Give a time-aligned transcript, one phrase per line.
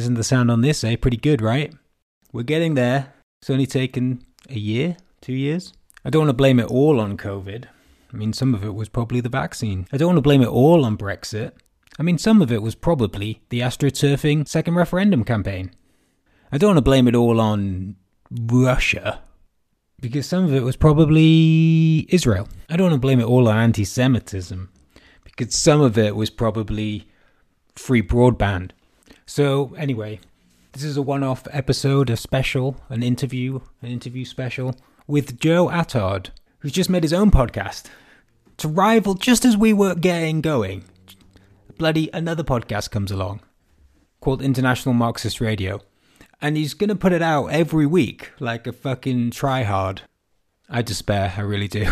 [0.00, 0.96] Listen to the sound on this, eh?
[0.96, 1.74] Pretty good, right?
[2.32, 3.12] We're getting there.
[3.42, 5.74] It's only taken a year, two years.
[6.06, 7.66] I don't want to blame it all on COVID.
[8.10, 9.86] I mean, some of it was probably the vaccine.
[9.92, 11.52] I don't want to blame it all on Brexit.
[11.98, 15.70] I mean, some of it was probably the astroturfing second referendum campaign.
[16.50, 17.96] I don't want to blame it all on
[18.30, 19.20] Russia
[20.00, 22.48] because some of it was probably Israel.
[22.70, 24.70] I don't want to blame it all on anti Semitism
[25.24, 27.06] because some of it was probably
[27.76, 28.70] free broadband.
[29.30, 30.18] So, anyway,
[30.72, 34.74] this is a one off episode, a special, an interview, an interview special
[35.06, 37.84] with Joe Attard, who's just made his own podcast
[38.56, 40.82] to rival just as we were getting going.
[41.78, 43.38] Bloody another podcast comes along
[44.20, 45.80] called International Marxist Radio
[46.42, 50.00] and he's gonna put it out every week like a fucking tryhard.
[50.68, 51.88] I despair, I really do.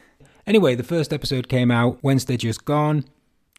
[0.46, 3.06] anyway, the first episode came out Wednesday just gone.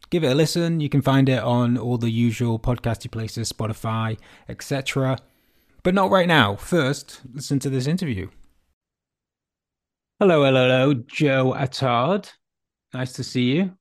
[0.09, 0.80] Give it a listen.
[0.80, 4.17] You can find it on all the usual podcasty places, Spotify,
[4.48, 5.17] etc.
[5.81, 6.55] But not right now.
[6.55, 8.29] First, listen to this interview.
[10.20, 12.31] Hello, hello, hello, Joe Attard.
[12.93, 13.71] Nice to see you.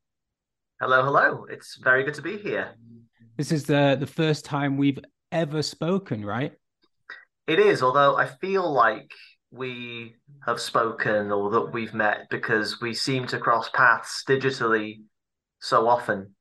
[0.81, 1.47] Hello, hello.
[1.49, 2.75] It's very good to be here.
[3.37, 4.99] This is the the first time we've
[5.31, 6.53] ever spoken, right?
[7.47, 9.13] It is, although I feel like
[9.53, 15.03] we have spoken or that we've met because we seem to cross paths digitally
[15.63, 16.35] so often.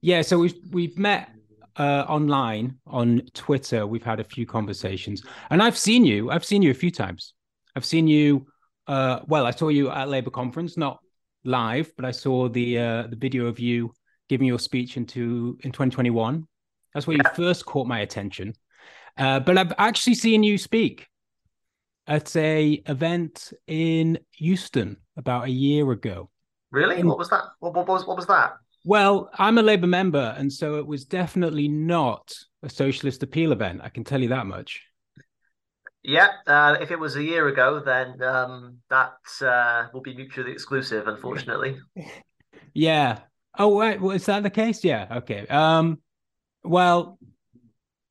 [0.00, 1.30] Yeah, so we've we've met
[1.76, 3.86] uh, online on Twitter.
[3.86, 6.30] We've had a few conversations, and I've seen you.
[6.30, 7.34] I've seen you a few times.
[7.76, 8.46] I've seen you.
[8.86, 11.00] Uh, well, I saw you at Labour conference, not
[11.44, 13.92] live, but I saw the uh, the video of you
[14.28, 16.46] giving your speech into in 2021
[16.94, 17.22] that's where yeah.
[17.24, 18.54] you first caught my attention.
[19.16, 21.06] Uh, but I've actually seen you speak
[22.06, 26.30] at a event in Houston about a year ago.
[26.70, 27.00] Really?
[27.00, 27.44] And, what was that?
[27.58, 28.54] What, what, was what was that?
[28.84, 32.32] Well, I'm a Labour member, and so it was definitely not
[32.62, 33.80] a socialist appeal event.
[33.82, 34.82] I can tell you that much.
[36.02, 40.52] Yeah, uh, if it was a year ago, then um, that uh, will be mutually
[40.52, 41.76] exclusive, unfortunately.
[42.74, 43.18] yeah.
[43.58, 44.82] Oh, wait, was that the case?
[44.82, 45.06] Yeah.
[45.18, 45.46] Okay.
[45.48, 46.00] Um,
[46.64, 47.18] well,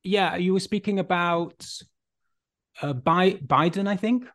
[0.03, 1.67] yeah, you were speaking about
[2.81, 4.25] uh, Bi- Biden, I think,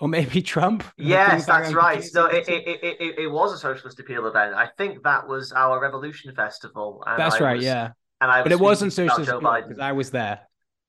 [0.00, 0.82] or maybe Trump.
[0.96, 2.02] Yes, that's right.
[2.02, 4.54] So it, it, it, it, was a socialist appeal event.
[4.54, 7.04] I think that was our Revolution Festival.
[7.16, 7.60] that's right.
[7.60, 7.90] Yeah.
[8.20, 10.40] And I but it wasn't socialist because I was there.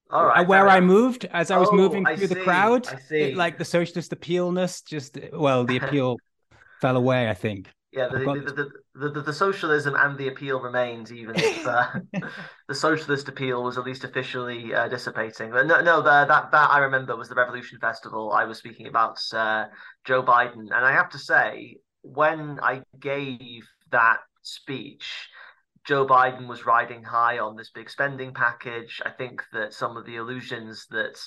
[0.09, 0.39] All right.
[0.39, 2.87] Uh, where I moved, as I was oh, moving through the crowd,
[3.35, 6.17] like the socialist appealness, just well, the appeal
[6.81, 7.29] fell away.
[7.29, 7.69] I think.
[7.91, 11.89] Yeah, the, the, the, the, the, socialism and the appeal remains, even if uh,
[12.69, 15.51] the socialist appeal was at least officially uh, dissipating.
[15.51, 18.31] But no, no, the, that that I remember was the Revolution Festival.
[18.31, 19.65] I was speaking about uh,
[20.05, 25.27] Joe Biden, and I have to say, when I gave that speech,
[25.85, 29.01] Joe Biden was riding high on this big spending package.
[29.05, 31.19] I think that some of the illusions that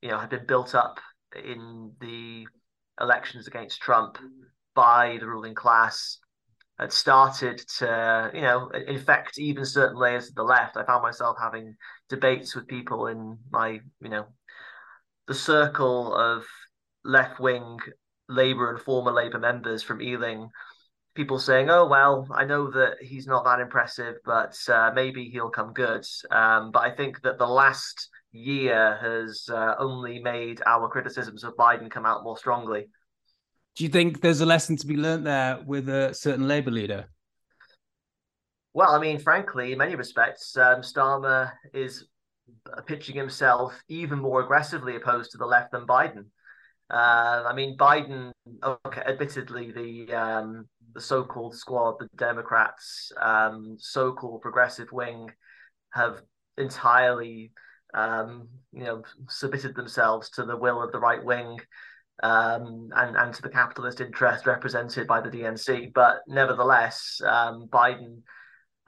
[0.00, 0.98] you know had been built up
[1.36, 2.46] in the
[2.98, 4.16] elections against Trump
[4.80, 6.16] by the ruling class
[6.78, 10.78] had started to, you know, infect even certain layers of the left.
[10.78, 11.76] I found myself having
[12.08, 14.24] debates with people in my, you know,
[15.28, 16.46] the circle of
[17.04, 17.76] left wing
[18.30, 20.48] Labour and former Labour members from Ealing.
[21.14, 25.50] People saying, "Oh well, I know that he's not that impressive, but uh, maybe he'll
[25.50, 30.88] come good." Um, but I think that the last year has uh, only made our
[30.88, 32.88] criticisms of Biden come out more strongly.
[33.80, 37.06] Do you think there's a lesson to be learned there with a certain Labour leader?
[38.74, 42.04] Well, I mean, frankly, in many respects, um, Starmer is
[42.84, 46.26] pitching himself even more aggressively opposed to the left than Biden.
[46.90, 48.32] Uh, I mean, Biden,
[48.62, 55.30] okay, admittedly, the um, the so-called squad, the Democrats, um, so-called progressive wing,
[55.94, 56.20] have
[56.58, 57.52] entirely,
[57.94, 61.58] um, you know, submitted themselves to the will of the right wing
[62.22, 65.92] um, and, and to the capitalist interest represented by the DNC.
[65.92, 68.22] But nevertheless, um, Biden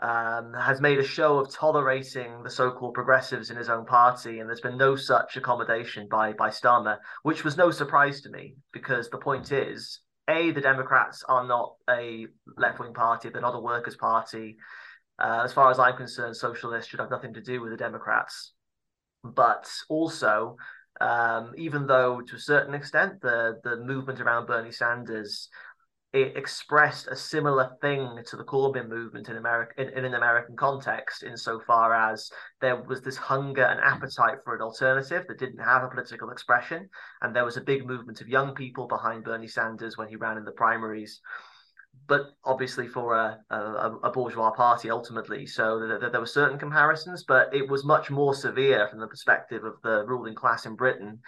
[0.03, 4.49] um, has made a show of tolerating the so-called progressives in his own party, and
[4.49, 9.09] there's been no such accommodation by by Starmer, which was no surprise to me because
[9.09, 12.27] the point is, a the Democrats are not a
[12.57, 14.57] left-wing party; they're not a workers' party.
[15.19, 18.55] Uh, as far as I'm concerned, socialists should have nothing to do with the Democrats.
[19.23, 20.57] But also,
[21.01, 25.49] um, even though to a certain extent the the movement around Bernie Sanders
[26.13, 30.57] it expressed a similar thing to the Corbyn movement in America in, in, an American
[30.57, 32.31] context, insofar as
[32.61, 36.89] there was this hunger and appetite for an alternative that didn't have a political expression,
[37.23, 40.37] and there was a big movement of young people behind Bernie Sanders when he ran
[40.37, 41.21] in the primaries.
[42.09, 45.47] But obviously for a, a, a bourgeois party ultimately.
[45.47, 49.65] So there, there were certain comparisons, but it was much more severe from the perspective
[49.65, 51.21] of the ruling class in Britain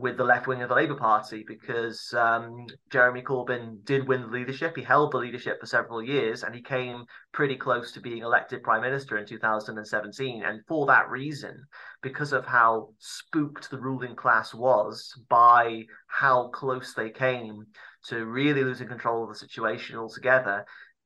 [0.00, 4.28] with the left wing of the Labour Party because um, Jeremy Corbyn did win the
[4.28, 4.76] leadership.
[4.76, 8.62] He held the leadership for several years and he came pretty close to being elected
[8.62, 10.42] Prime Minister in 2017.
[10.42, 11.64] And for that reason,
[12.02, 17.66] because of how spooked the ruling class was by how close they came
[18.06, 20.64] to really losing control of the situation altogether,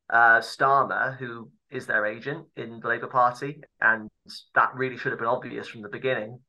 [0.09, 4.09] uh, Starmer, who is their agent in the Labour Party, and
[4.53, 6.39] that really should have been obvious from the beginning,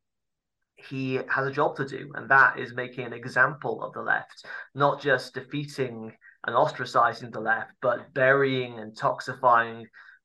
[0.88, 4.44] he has a job to do, and that is making an example of the left,
[4.74, 6.12] not just defeating
[6.46, 9.84] and ostracizing the left, but burying and toxifying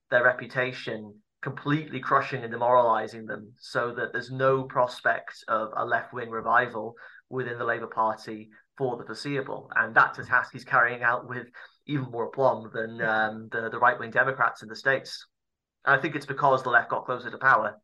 [0.10, 6.14] their reputation, completely crushing and demoralizing them, so that there's no prospect of a left
[6.14, 6.96] wing revival
[7.30, 9.72] within the Labour Party for the foreseeable.
[9.76, 11.48] And that's a task he's carrying out with
[11.88, 15.26] even more aplomb than um, the, the right wing Democrats in the States.
[15.86, 17.76] And I think it's because the left got closer to power.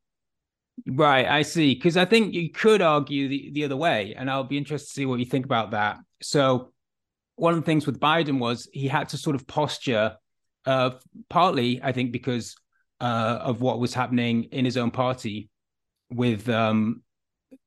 [0.86, 1.74] Right, I see.
[1.74, 4.94] Because I think you could argue the, the other way, and I'll be interested to
[4.94, 5.98] see what you think about that.
[6.22, 6.72] So,
[7.36, 10.16] one of the things with Biden was he had to sort of posture,
[10.66, 10.92] uh,
[11.30, 12.56] partly, I think, because
[13.02, 15.50] uh, of what was happening in his own party
[16.10, 17.02] with um,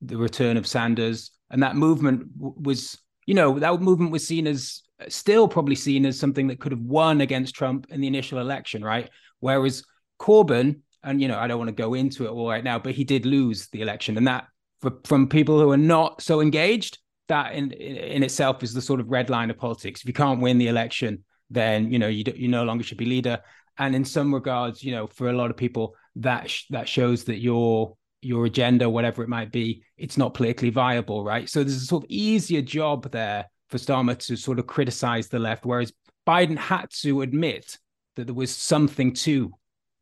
[0.00, 4.82] the return of Sanders, and that movement was, you know, that movement was seen as
[5.08, 8.84] still probably seen as something that could have won against Trump in the initial election,
[8.84, 9.08] right?
[9.40, 9.84] Whereas
[10.20, 12.93] Corbyn and you know I don't want to go into it all right now, but
[12.93, 14.47] he did lose the election, and that
[14.81, 16.99] for, from people who are not so engaged,
[17.29, 20.00] that in in itself is the sort of red line of politics.
[20.00, 23.06] If you can't win the election, then you know you you no longer should be
[23.06, 23.41] leader.
[23.79, 27.25] And in some regards, you know, for a lot of people, that sh- that shows
[27.25, 31.49] that your your agenda, whatever it might be, it's not politically viable, right?
[31.49, 35.38] So there's a sort of easier job there for Starmer to sort of criticize the
[35.38, 35.93] left, whereas
[36.26, 37.79] Biden had to admit
[38.17, 39.53] that there was something to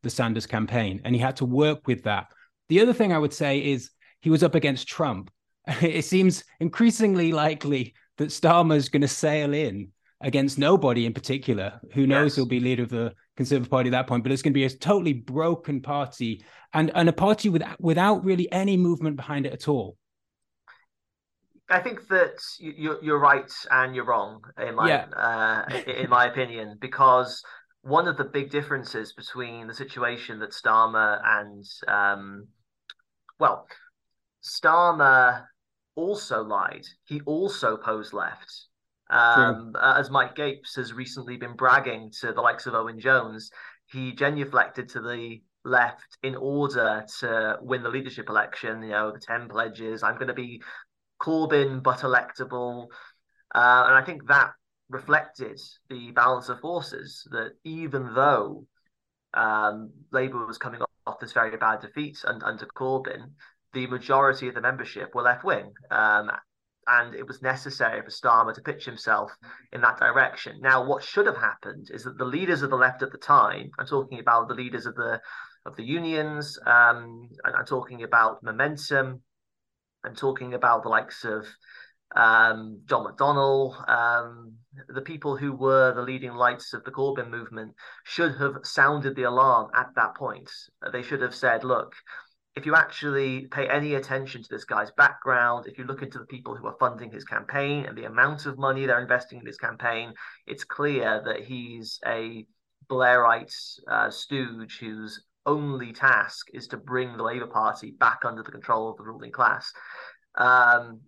[0.03, 2.27] the Sanders campaign, and he had to work with that.
[2.69, 3.89] The other thing I would say is
[4.21, 5.31] he was up against Trump.
[5.81, 9.89] It seems increasingly likely that Starmer's going to sail in
[10.21, 11.79] against nobody in particular.
[11.93, 12.35] Who knows yes.
[12.35, 14.23] who'll be leader of the Conservative Party at that point?
[14.23, 16.43] But it's going to be a totally broken party
[16.73, 19.97] and and a party with, without really any movement behind it at all.
[21.69, 25.05] I think that you're you're right and you're wrong in my yeah.
[25.15, 27.43] uh, in my opinion because
[27.89, 32.47] one of the big differences between the situation that Starmer and um,
[33.39, 33.67] well,
[34.43, 35.45] Starmer
[35.95, 36.85] also lied.
[37.05, 38.67] He also posed left.
[39.09, 43.49] Um, uh, as Mike Gapes has recently been bragging to the likes of Owen Jones,
[43.91, 48.83] he genuflected to the left in order to win the leadership election.
[48.83, 50.61] You know, the 10 pledges, I'm going to be
[51.19, 52.87] Corbyn but electable.
[53.53, 54.51] Uh, and I think that
[54.89, 55.59] reflected
[55.89, 58.65] the balance of forces that even though
[59.33, 63.31] um, Labour was coming off this very bad defeat and, under Corbyn,
[63.73, 65.71] the majority of the membership were left wing.
[65.91, 66.31] Um,
[66.87, 69.31] and it was necessary for Starmer to pitch himself
[69.71, 70.59] in that direction.
[70.59, 73.69] Now, what should have happened is that the leaders of the left at the time,
[73.77, 75.21] I'm talking about the leaders of the
[75.65, 79.21] of the unions, um, and I'm talking about Momentum,
[80.05, 81.45] I'm talking about the likes of
[82.15, 84.53] um, John McDonnell, um,
[84.87, 87.73] the people who were the leading lights of the Corbyn movement
[88.03, 90.49] should have sounded the alarm at that point.
[90.91, 91.93] They should have said, look,
[92.55, 96.25] if you actually pay any attention to this guy's background, if you look into the
[96.25, 99.57] people who are funding his campaign and the amount of money they're investing in his
[99.57, 100.13] campaign,
[100.47, 102.45] it's clear that he's a
[102.89, 103.53] Blairite
[103.87, 108.89] uh, stooge whose only task is to bring the Labour Party back under the control
[108.89, 109.71] of the ruling class.
[110.35, 111.01] Um,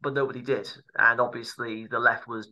[0.00, 0.68] but nobody did.
[0.96, 2.50] And obviously, the left was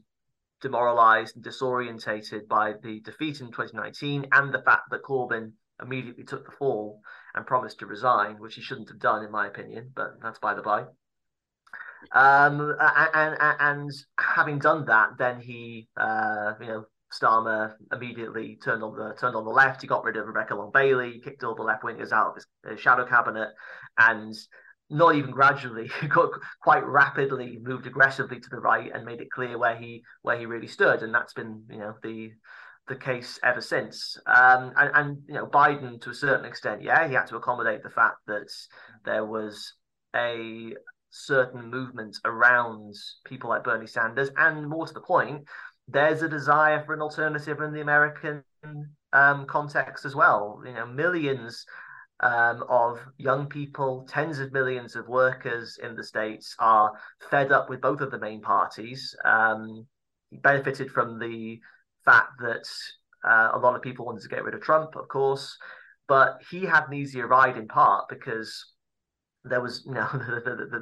[0.61, 5.53] demoralized and disorientated by the defeat in 2019 and the fact that Corbyn
[5.83, 7.01] immediately took the fall
[7.35, 10.55] and promised to resign, which he shouldn't have done, in my opinion, but that's by
[10.55, 10.85] the by.
[12.13, 18.83] Um, and, and, and having done that, then he, uh, you know, Starmer immediately turned
[18.83, 19.83] on the turned on the left.
[19.83, 22.47] He got rid of Rebecca Long Bailey, kicked all the left wingers out of his,
[22.69, 23.51] his shadow cabinet,
[23.99, 24.35] and
[24.95, 25.91] not even gradually,
[26.63, 30.47] quite rapidly moved aggressively to the right and made it clear where he where he
[30.47, 32.31] really stood, and that's been you know the
[32.87, 34.17] the case ever since.
[34.27, 37.83] Um, and, and you know Biden to a certain extent, yeah, he had to accommodate
[37.83, 38.51] the fact that
[39.05, 39.75] there was
[40.15, 40.75] a
[41.11, 45.45] certain movement around people like Bernie Sanders, and more to the point,
[45.89, 48.45] there's a desire for an alternative in the American
[49.13, 50.63] um, context as well.
[50.65, 51.67] You know, millions
[52.25, 56.91] um, of young people, tens of millions of workers in the States are
[57.31, 59.87] fed up with both of the main parties, um,
[60.33, 61.61] benefited from the
[62.05, 62.67] fact that
[63.29, 65.57] uh, a lot of people wanted to get rid of Trump, of course,
[66.09, 68.73] but he had an easier ride in part because
[69.45, 70.09] there was you know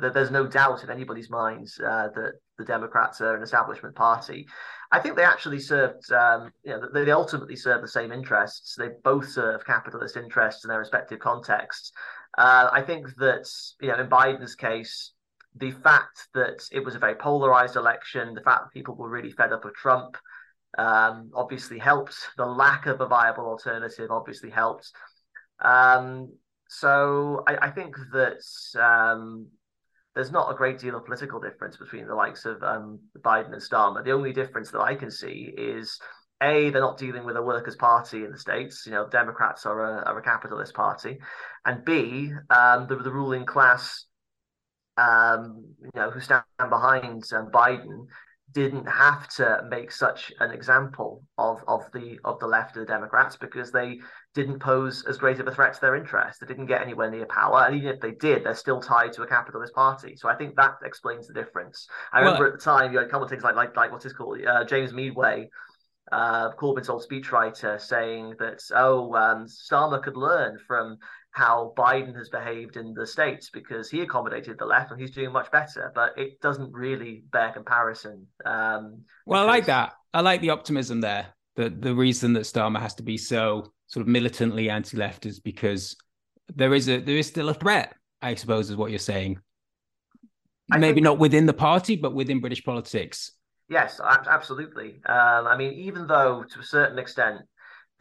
[0.14, 4.46] there's no doubt in anybody's minds uh, that the Democrats are an establishment party.
[4.90, 8.74] I think they actually served, um, you know, they ultimately serve the same interests.
[8.76, 11.92] They both serve capitalist interests in their respective contexts.
[12.36, 13.48] Uh, I think that
[13.80, 15.12] you know in Biden's case,
[15.56, 19.32] the fact that it was a very polarized election, the fact that people were really
[19.32, 20.16] fed up with Trump,
[20.78, 22.16] um, obviously helped.
[22.36, 24.90] The lack of a viable alternative obviously helped.
[25.62, 26.32] Um,
[26.78, 28.42] so I, I, think that
[28.82, 29.46] um,
[30.14, 33.60] there's not a great deal of political difference between the likes of um, Biden and
[33.60, 34.02] Starmer.
[34.02, 36.00] The only difference that I can see is
[36.42, 38.84] a they're not dealing with a workers' party in the states.
[38.86, 41.18] You know, Democrats are a, are a capitalist party,
[41.66, 44.06] and b um, the, the ruling class,
[44.96, 48.06] um, you know, who stand behind um, Biden
[48.52, 52.92] didn't have to make such an example of of the of the left of the
[52.92, 53.98] Democrats because they
[54.34, 56.40] didn't pose as great of a threat to their interests.
[56.40, 59.22] They didn't get anywhere near power, and even if they did, they're still tied to
[59.22, 60.16] a capitalist party.
[60.16, 61.88] So I think that explains the difference.
[62.12, 63.92] I well, remember at the time you had a couple of things like like like
[63.92, 65.48] what's called uh, James Meadway.
[66.10, 70.98] Uh, Corbyn's old speechwriter saying that oh um, Starmer could learn from
[71.32, 75.32] how Biden has behaved in the states because he accommodated the left and he's doing
[75.32, 75.90] much better.
[75.94, 78.26] But it doesn't really bear comparison.
[78.44, 79.46] Um, well, because...
[79.46, 79.92] I like that.
[80.14, 81.28] I like the optimism there.
[81.56, 85.96] The the reason that Starmer has to be so sort of militantly anti-left is because
[86.54, 87.94] there is a there is still a threat.
[88.20, 89.38] I suppose is what you're saying.
[90.70, 93.32] I Maybe not within the party, but within British politics.
[93.68, 95.00] Yes, absolutely.
[95.06, 97.40] Um, I mean, even though to a certain extent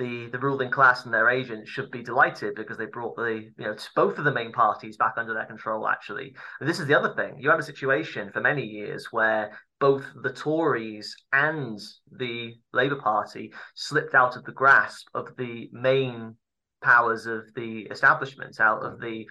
[0.01, 3.65] the the ruling class and their agents should be delighted because they brought the you
[3.65, 6.36] know both of the main parties back under their control actually.
[6.60, 7.36] And this is the other thing.
[7.39, 11.79] You have a situation for many years where both the Tories and
[12.12, 16.36] the Labour Party slipped out of the grasp of the main
[16.81, 19.25] powers of the establishment out of the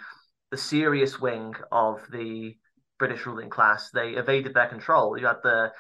[0.53, 2.55] the serious wing of the
[2.99, 3.91] British ruling class.
[3.91, 5.19] They evaded their control.
[5.19, 5.73] You had the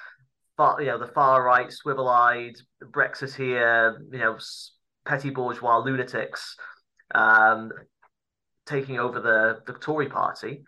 [0.78, 4.36] you know the far right swivel-eyed Brexiteer you know
[5.04, 6.56] petty bourgeois lunatics
[7.14, 7.70] um,
[8.66, 10.64] taking over the, the Tory party,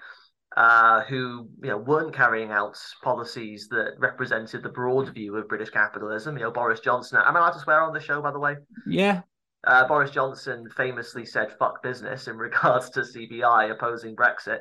[0.56, 5.70] uh, who you know weren't carrying out policies that represented the broad view of British
[5.70, 6.36] capitalism.
[6.36, 7.18] You know, Boris Johnson.
[7.24, 8.56] Am I allowed to swear on the show, by the way?
[8.86, 9.22] Yeah.
[9.64, 14.60] Uh, Boris Johnson famously said "fuck business" in regards to CBI opposing Brexit.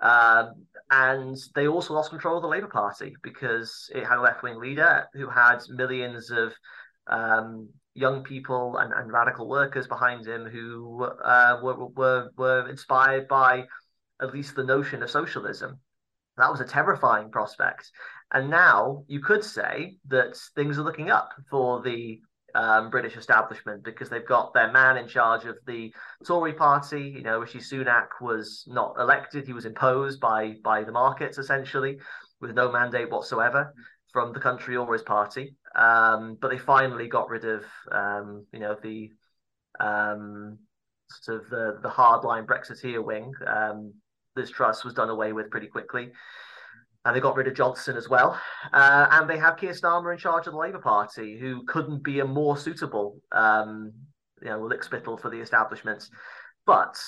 [0.00, 4.42] Um, and they also lost control of the Labour Party because it had a left
[4.42, 6.54] wing leader who had millions of
[7.10, 13.28] um, young people and, and radical workers behind him who uh, were, were, were inspired
[13.28, 13.64] by
[14.22, 15.78] at least the notion of socialism.
[16.36, 17.90] That was a terrifying prospect.
[18.32, 22.20] And now you could say that things are looking up for the
[22.54, 25.92] um, British establishment because they've got their man in charge of the
[26.24, 27.12] Tory party.
[27.16, 31.98] You know, Rishi Sunak was not elected; he was imposed by by the markets essentially,
[32.40, 33.72] with no mandate whatsoever
[34.12, 35.56] from the country or his party.
[35.74, 39.10] Um, but they finally got rid of, um, you know, the
[39.78, 40.58] um,
[41.08, 43.32] sort of the the hardline Brexiteer wing.
[43.46, 43.94] Um,
[44.36, 46.10] Liz Truss was done away with pretty quickly.
[47.04, 48.38] And they got rid of Johnson as well.
[48.72, 52.20] Uh, and they have Keir Starmer in charge of the Labour Party, who couldn't be
[52.20, 53.92] a more suitable, um,
[54.42, 56.06] you know, lickspittle for the establishment.
[56.66, 57.02] But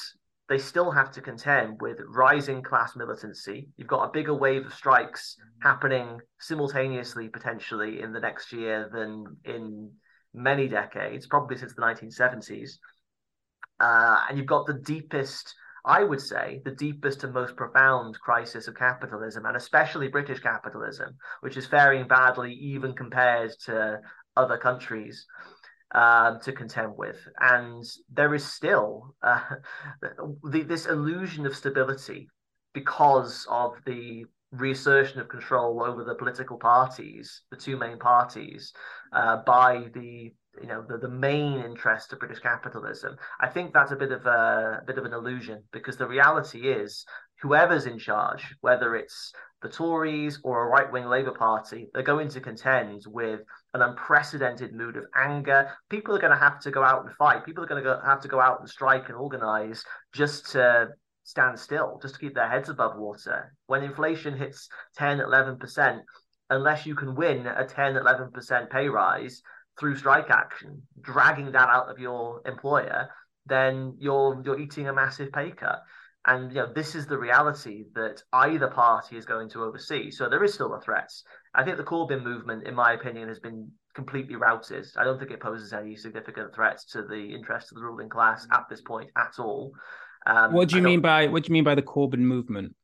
[0.52, 3.70] they still have to contend with rising class militancy.
[3.78, 9.38] You've got a bigger wave of strikes happening simultaneously, potentially, in the next year than
[9.46, 9.90] in
[10.34, 12.72] many decades, probably since the 1970s.
[13.80, 15.54] Uh, and you've got the deepest,
[15.86, 21.16] I would say, the deepest and most profound crisis of capitalism, and especially British capitalism,
[21.40, 24.02] which is faring badly even compared to
[24.36, 25.26] other countries
[25.94, 27.16] um, to contend with.
[27.40, 29.40] And there is still uh,
[30.42, 32.28] the, this illusion of stability
[32.74, 38.72] because of the reassertion of control over the political parties, the two main parties,
[39.12, 43.16] uh, by the you know the, the main interest of British capitalism.
[43.40, 46.68] I think that's a bit of a, a bit of an illusion because the reality
[46.68, 47.06] is
[47.40, 49.32] whoever's in charge, whether it's
[49.62, 53.40] the Tories or a right wing Labour Party, they're going to contend with
[53.74, 55.70] an unprecedented mood of anger.
[55.88, 57.44] People are going to have to go out and fight.
[57.44, 60.88] People are going to have to go out and strike and organize just to
[61.24, 63.54] stand still, just to keep their heads above water.
[63.66, 66.00] When inflation hits 10, 11%,
[66.50, 69.42] unless you can win a 10, 11% pay rise
[69.78, 73.08] through strike action, dragging that out of your employer,
[73.46, 75.82] then you're you're eating a massive pay cut.
[76.26, 80.10] And you know, this is the reality that either party is going to oversee.
[80.10, 81.10] So there is still a threat.
[81.54, 84.86] I think the Corbyn movement, in my opinion, has been completely routed.
[84.96, 88.46] I don't think it poses any significant threats to the interests of the ruling class
[88.52, 89.72] at this point at all.
[90.26, 92.74] Um, what do you mean by what do you mean by the Corbyn movement?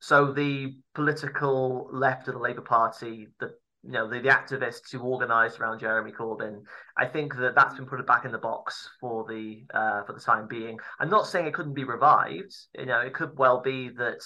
[0.00, 5.00] So the political left of the Labour Party, the you know the, the activists who
[5.00, 6.60] organised around Jeremy Corbyn,
[6.96, 10.20] I think that that's been put back in the box for the uh, for the
[10.20, 10.78] time being.
[11.00, 12.54] I'm not saying it couldn't be revived.
[12.78, 14.20] You know, it could well be that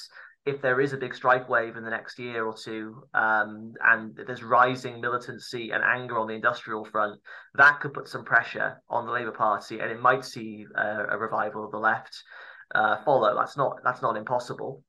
[0.46, 4.18] if there is a big strike wave in the next year or two, um, and
[4.26, 7.20] there's rising militancy and anger on the industrial front,
[7.54, 11.18] that could put some pressure on the Labour Party, and it might see uh, a
[11.18, 12.16] revival of the left
[12.74, 13.34] uh, follow.
[13.36, 14.82] That's not that's not impossible,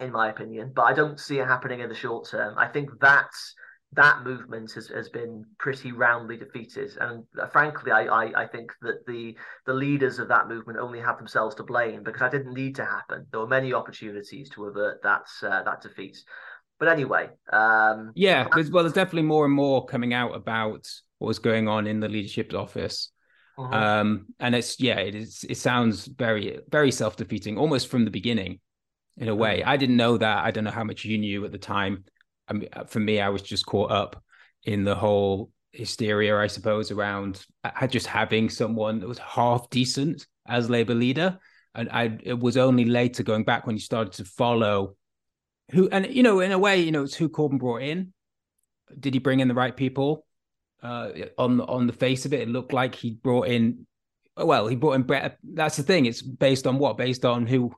[0.00, 2.58] in my opinion, but I don't see it happening in the short term.
[2.58, 3.54] I think that's
[3.94, 6.96] that movement has, has been pretty roundly defeated.
[7.00, 9.36] And uh, frankly, I, I, I, think that the
[9.66, 12.84] the leaders of that movement only have themselves to blame because that didn't need to
[12.84, 13.26] happen.
[13.30, 16.18] There were many opportunities to avert that uh, that defeat.
[16.78, 21.28] But anyway, um, yeah, there's, well, there's definitely more and more coming out about what
[21.28, 23.10] was going on in the leadership office.
[23.56, 23.74] Uh-huh.
[23.74, 25.44] Um, and it's yeah, it is.
[25.48, 28.58] It sounds very very self defeating, almost from the beginning,
[29.16, 29.60] in a way.
[29.60, 29.66] Mm.
[29.66, 30.44] I didn't know that.
[30.44, 32.04] I don't know how much you knew at the time
[32.48, 34.22] I mean, uh, for me, I was just caught up
[34.64, 40.26] in the whole hysteria, I suppose, around uh, just having someone that was half decent
[40.46, 41.38] as Labour leader.
[41.74, 44.96] And I it was only later going back when you started to follow
[45.70, 48.12] who, and you know, in a way, you know, it's who Corbyn brought in.
[48.98, 50.26] Did he bring in the right people?
[50.82, 53.86] Uh, on on the face of it, it looked like he brought in.
[54.36, 55.32] Well, he brought in.
[55.42, 56.06] That's the thing.
[56.06, 56.98] It's based on what?
[56.98, 57.74] Based on who?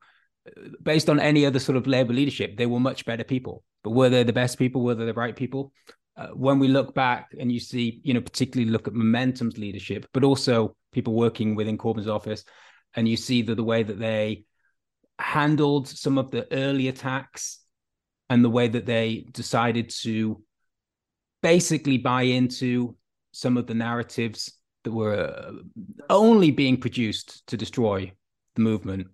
[0.83, 4.09] Based on any other sort of Labour leadership, they were much better people but were
[4.09, 4.83] they the best people?
[4.83, 5.73] Were they the right people?
[6.17, 10.09] Uh, when we look back and you see, you know, particularly look at Momentum's leadership,
[10.13, 12.43] but also people working within Corbyn's office,
[12.97, 14.45] and you see that the way that they
[15.21, 17.61] handled some of the early attacks
[18.29, 20.43] and the way that they decided to
[21.45, 22.97] basically buy into
[23.31, 25.53] some of the narratives that were
[26.11, 28.11] only being produced to destroy
[28.57, 29.07] the movement,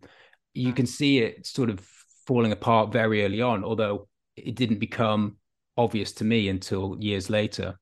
[0.55, 0.77] you hmm.
[0.77, 1.81] can see it sort of
[2.27, 5.37] falling apart very early on, although it didn't become
[5.77, 7.79] obvious to me until years later.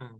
[0.00, 0.16] Hmm.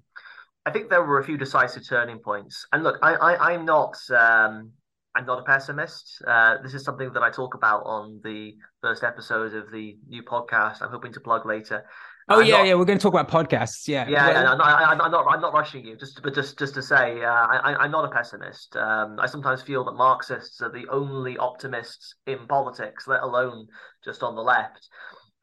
[0.67, 2.67] I think there were a few decisive turning points.
[2.73, 4.73] And look, I, I am not um,
[5.15, 6.23] I'm not a pessimist.
[6.27, 10.23] Uh, this is something that I talk about on the first episode of the new
[10.23, 10.83] podcast.
[10.83, 11.85] I'm hoping to plug later.
[12.31, 13.89] Oh I'm yeah, not, yeah, we're going to talk about podcasts.
[13.89, 14.29] Yeah, yeah.
[14.29, 15.97] Well, I'm, not, I'm, not, I'm not rushing you.
[15.97, 18.77] Just, but just, just to say, uh, I, am not a pessimist.
[18.77, 23.67] Um, I sometimes feel that Marxists are the only optimists in politics, let alone
[24.05, 24.89] just on the left.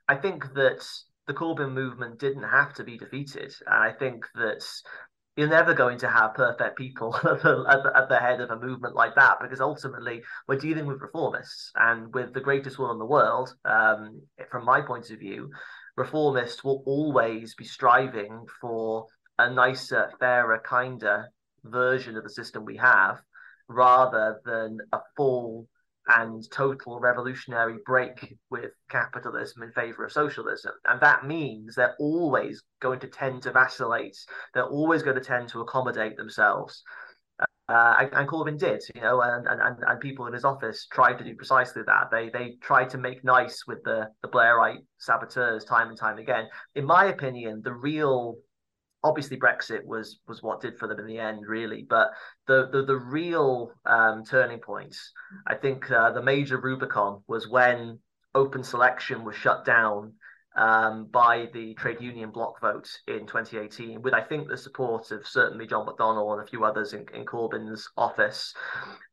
[0.08, 0.88] I think that
[1.28, 3.54] the Corbyn movement didn't have to be defeated.
[3.66, 4.64] And I think that
[5.36, 8.50] you're never going to have perfect people at, the, at, the, at the, head of
[8.50, 11.70] a movement like that because ultimately we're dealing with reformists.
[11.76, 15.52] And with the greatest will in the world, um, from my point of view,
[15.98, 19.06] reformists will always be striving for
[19.40, 21.30] a nicer, fairer, kinder
[21.64, 23.22] version of the system we have
[23.68, 25.68] rather than a full
[26.08, 30.72] and total revolutionary break with capitalism in favor of socialism.
[30.86, 34.18] And that means they're always going to tend to vacillate.
[34.54, 36.82] They're always going to tend to accommodate themselves.
[37.70, 41.24] Uh, and, Corbyn did, you know, and, and, and people in his office tried to
[41.26, 42.10] do precisely that.
[42.10, 46.48] They they tried to make nice with the, the Blairite saboteurs time and time again.
[46.76, 48.38] In my opinion, the real
[49.04, 51.86] obviously Brexit was was what did for them in the end, really.
[51.90, 52.12] But
[52.48, 55.12] the the, the real um, turning points,
[55.46, 58.00] I think, uh, the major Rubicon was when
[58.34, 60.14] open selection was shut down
[60.58, 65.26] um, by the trade union block vote in 2018, with I think the support of
[65.26, 68.54] certainly John McDonnell and a few others in, in Corbyn's office.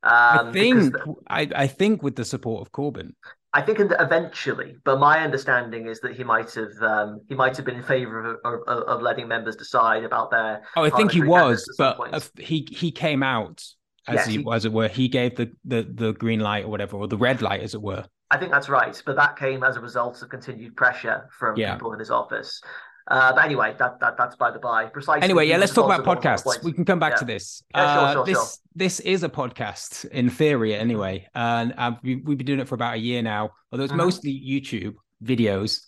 [0.03, 3.13] Um, I think the, I, I think with the support of Corbyn.
[3.53, 7.65] I think eventually, but my understanding is that he might have um, he might have
[7.65, 10.65] been in favour of, of, of, letting members decide about their.
[10.75, 11.97] Oh, I think he was, but
[12.37, 13.63] he he came out
[14.07, 14.89] as yes, he, as it were.
[14.89, 17.83] He gave the, the the green light or whatever, or the red light, as it
[17.83, 18.05] were.
[18.31, 21.75] I think that's right, but that came as a result of continued pressure from yeah.
[21.75, 22.61] people in his office.
[23.07, 24.87] Uh, but anyway, that, that that's by the by.
[24.87, 25.23] Precisely.
[25.23, 26.65] Anyway, yeah, let's talk about podcasts.
[26.65, 27.19] We can come back yeah.
[27.19, 27.63] to this.
[27.75, 28.47] Yeah, sure, uh, sure, this sure.
[28.75, 32.75] this is a podcast in theory, anyway, and uh, we, have been doing it for
[32.75, 33.51] about a year now.
[33.71, 33.99] Although it's mm-hmm.
[33.99, 35.81] mostly YouTube videos,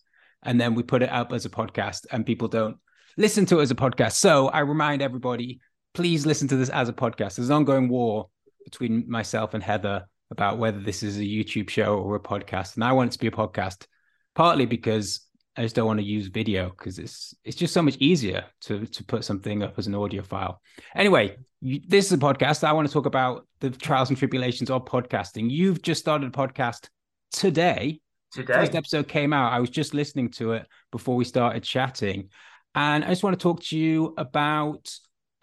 [0.42, 2.76] and then we put it up as a podcast, and people don't
[3.16, 4.12] listen to it as a podcast.
[4.12, 5.60] So I remind everybody,
[5.96, 7.36] please listen to this as a podcast.
[7.36, 8.28] There's an ongoing war
[8.64, 12.84] between myself and Heather about whether this is a YouTube show or a podcast, and
[12.84, 13.86] I want it to be a podcast,
[14.34, 15.20] partly because
[15.56, 18.84] I just don't want to use video because it's it's just so much easier to
[18.84, 20.60] to put something up as an audio file.
[20.94, 22.62] Anyway, you, this is a podcast.
[22.62, 25.50] I want to talk about the trials and tribulations of podcasting.
[25.50, 26.90] You've just started a podcast
[27.32, 28.00] today.
[28.32, 29.50] Today, first episode came out.
[29.50, 32.28] I was just listening to it before we started chatting,
[32.74, 34.90] and I just want to talk to you about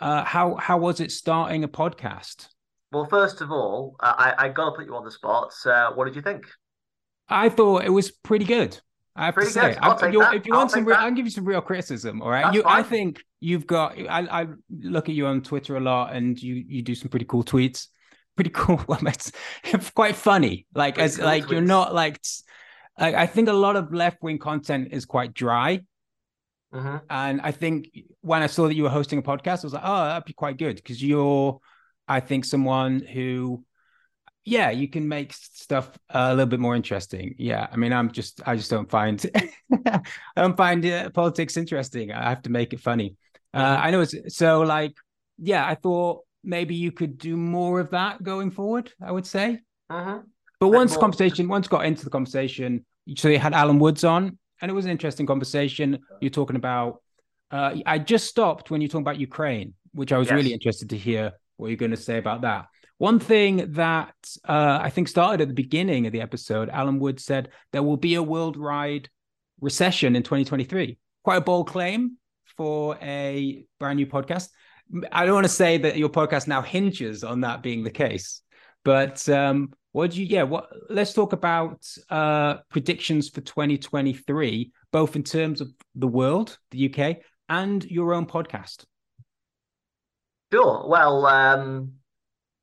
[0.03, 2.47] uh, how how was it starting a podcast?
[2.91, 5.53] Well, first of all, I I got to put you on the spot.
[5.65, 6.45] Uh, what did you think?
[7.29, 8.79] I thought it was pretty good.
[9.15, 9.75] I have Pretty to say.
[9.79, 10.97] I'll you- if you I'll want some, real.
[10.97, 12.21] I'll give you some real criticism.
[12.21, 13.97] All right, you, I think you've got.
[13.97, 17.25] I, I look at you on Twitter a lot, and you you do some pretty
[17.25, 17.87] cool tweets.
[18.35, 18.83] Pretty cool.
[18.89, 20.65] It's quite funny.
[20.73, 22.19] Like Pretty as cool like you're not like.
[22.97, 25.81] I think a lot of left wing content is quite dry,
[26.73, 27.89] hmm and I think
[28.21, 30.33] when I saw that you were hosting a podcast, I was like, oh, that'd be
[30.33, 30.75] quite good.
[30.77, 31.59] Because you're,
[32.07, 33.63] I think, someone who
[34.45, 37.33] yeah you can make stuff a little bit more interesting.
[37.37, 39.25] Yeah i mean i'm just i just don't find
[39.87, 40.01] i
[40.35, 42.11] don't find uh, politics interesting.
[42.11, 43.15] I have to make it funny.
[43.53, 43.79] Uh, Mhm.
[43.85, 44.93] i know it's so like
[45.37, 49.59] yeah i thought maybe you could do more of that going forward i would say.
[49.91, 50.17] Hmm
[50.59, 54.37] but once more- conversation once got into the conversation so you had alan woods on
[54.63, 57.01] and it was an interesting conversation you're talking about
[57.51, 60.35] uh, i just stopped when you're talking about ukraine which i was Yes.
[60.35, 62.65] really interested to hear what you're going to say about that
[62.99, 64.15] one thing that
[64.47, 67.97] uh, I think started at the beginning of the episode, Alan Wood said there will
[67.97, 69.09] be a worldwide
[69.59, 70.97] recession in 2023.
[71.23, 72.17] Quite a bold claim
[72.55, 74.49] for a brand new podcast.
[75.11, 78.41] I don't want to say that your podcast now hinges on that being the case,
[78.85, 80.25] but um, what do you?
[80.25, 80.69] Yeah, what?
[80.89, 87.17] Let's talk about uh, predictions for 2023, both in terms of the world, the UK,
[87.47, 88.85] and your own podcast.
[90.51, 90.85] Sure.
[90.87, 91.93] Well, um,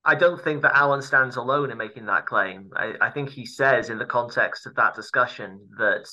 [0.05, 2.71] I don't think that Alan stands alone in making that claim.
[2.75, 6.11] I, I think he says, in the context of that discussion, that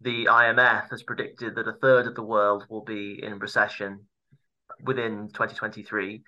[0.00, 4.00] the IMF has predicted that a third of the world will be in recession
[4.82, 6.22] within 2023.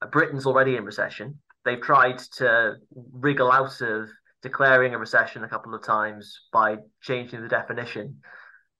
[0.00, 1.40] Uh, Britain's already in recession.
[1.64, 2.76] They've tried to
[3.12, 4.08] wriggle out of
[4.42, 8.20] declaring a recession a couple of times by changing the definition.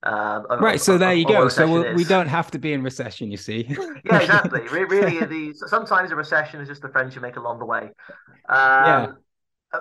[0.03, 0.81] Um, of- Right.
[0.81, 1.49] So there you of go.
[1.49, 3.67] So recession we we don't have to be in recession, you see.
[4.05, 4.63] Yeah, exactly.
[4.71, 7.91] Re- really, the sometimes a recession is just the friends you make along the way.
[8.49, 9.07] Um, Yeah.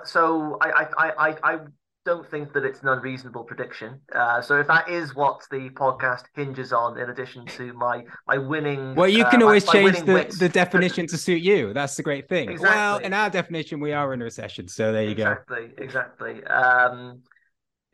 [0.04, 1.58] So I, I, I- I
[2.04, 4.00] don't think that it's an unreasonable prediction.
[4.14, 8.38] Uh, so if that is what the podcast hinges on, in addition to my my
[8.38, 10.38] winning, Well, you uh, can my- always my change the, wits.
[10.38, 11.72] the definition to suit you.
[11.72, 12.58] That's the great thing.
[12.60, 14.68] Well, in our definition, we are in a recession.
[14.68, 15.30] So there you go.
[15.32, 16.44] Exactly, exactly.
[16.44, 17.22] Um,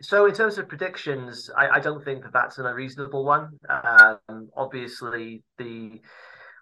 [0.00, 3.58] so in terms of predictions, I, I don't think that that's an unreasonable one.
[3.68, 6.00] Um, obviously, the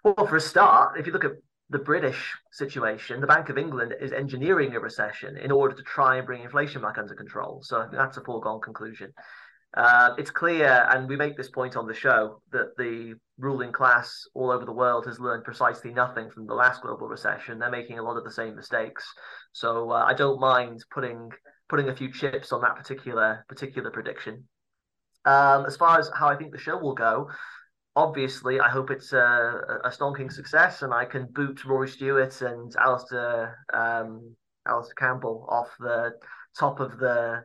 [0.03, 1.31] well, for a start, if you look at
[1.69, 6.17] the British situation, the Bank of England is engineering a recession in order to try
[6.17, 7.61] and bring inflation back under control.
[7.63, 9.13] So that's a foregone conclusion.
[9.75, 14.23] Uh, it's clear, and we make this point on the show, that the ruling class
[14.33, 17.59] all over the world has learned precisely nothing from the last global recession.
[17.59, 19.05] They're making a lot of the same mistakes.
[19.51, 21.29] So uh, I don't mind putting
[21.67, 24.47] putting a few chips on that particular particular prediction.
[25.25, 27.29] Um, as far as how I think the show will go,
[27.95, 32.75] obviously I hope it's a, a stonking success, and I can boot Rory Stewart and
[32.75, 34.35] Alastair um,
[34.67, 36.13] Alastair Campbell off the
[36.57, 37.43] top of the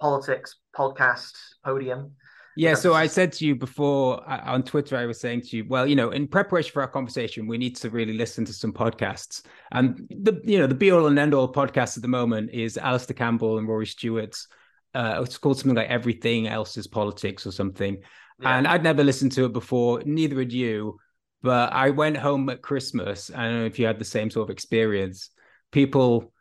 [0.00, 1.32] politics podcast
[1.64, 2.12] podium.
[2.56, 2.74] Yeah.
[2.74, 5.86] So I said to you before uh, on Twitter, I was saying to you, well,
[5.86, 9.42] you know, in preparation for our conversation, we need to really listen to some podcasts.
[9.70, 12.76] And the, you know, the be all and end all podcast at the moment is
[12.76, 14.48] Alastair Campbell and Rory Stewart's.
[14.92, 18.02] Uh, it's called something like Everything Else is Politics or something.
[18.40, 18.56] Yeah.
[18.56, 20.98] And I'd never listened to it before, neither had you.
[21.42, 23.30] But I went home at Christmas.
[23.34, 25.30] I don't know if you had the same sort of experience.
[25.72, 26.32] People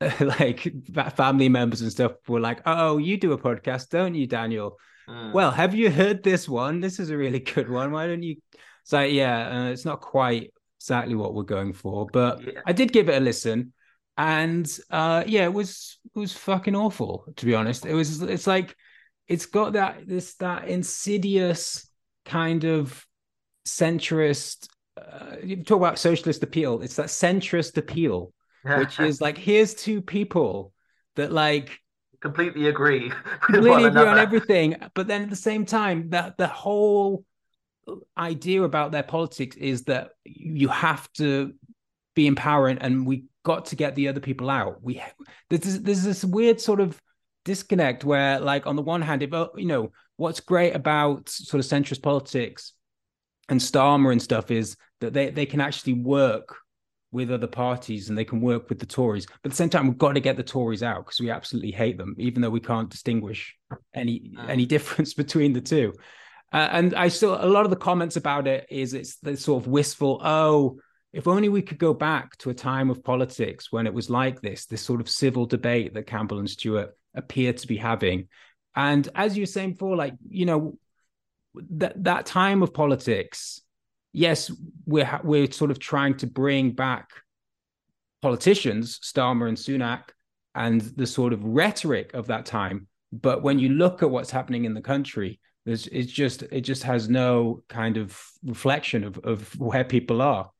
[0.20, 0.72] like
[1.14, 4.76] family members and stuff were like, "Oh, you do a podcast, don't you, Daniel?"
[5.08, 5.32] Mm.
[5.32, 6.80] Well, have you heard this one?
[6.80, 7.92] This is a really good one.
[7.92, 8.36] Why don't you?
[8.84, 12.60] So yeah, uh, it's not quite exactly what we're going for, but Yeah.
[12.66, 13.72] I did give it a listen,
[14.16, 17.86] and uh, yeah, it was it was fucking awful to be honest.
[17.86, 18.76] It was it's like
[19.28, 21.88] it's got that this that insidious
[22.24, 23.06] kind of
[23.66, 24.68] centrist.
[25.00, 26.82] Uh, you talk about socialist appeal.
[26.82, 28.32] It's that centrist appeal,
[28.64, 30.72] which is like here's two people
[31.16, 31.78] that like
[32.20, 33.10] completely agree
[33.42, 37.24] completely agree on everything but then at the same time that the whole
[38.16, 41.52] idea about their politics is that you have to
[42.14, 45.02] be empowering and we got to get the other people out we
[45.50, 47.00] there's, there's this weird sort of
[47.44, 51.58] disconnect where like on the one hand if uh, you know what's great about sort
[51.64, 52.72] of centrist politics
[53.48, 56.56] and Starmer and stuff is that they they can actually work
[57.10, 59.26] with other parties and they can work with the Tories.
[59.26, 61.70] But at the same time, we've got to get the Tories out because we absolutely
[61.72, 63.54] hate them, even though we can't distinguish
[63.94, 64.48] any Mm.
[64.48, 65.92] any difference between the two.
[66.52, 69.62] Uh, and I still a lot of the comments about it is it's the sort
[69.62, 70.20] of wistful.
[70.22, 70.78] Oh,
[71.12, 74.40] if only we could go back to a time of politics when it was like
[74.40, 78.28] this, this sort of civil debate that Campbell and Stewart appear to be having.
[78.74, 80.78] And as you were saying before, like you know,
[81.70, 83.60] that that time of politics,
[84.12, 84.50] yes,
[84.86, 87.10] we're we're sort of trying to bring back
[88.22, 90.04] politicians, Starmer and Sunak,
[90.54, 92.86] and the sort of rhetoric of that time.
[93.12, 96.84] But when you look at what's happening in the country, there's it's just it just
[96.84, 100.50] has no kind of reflection of of where people are.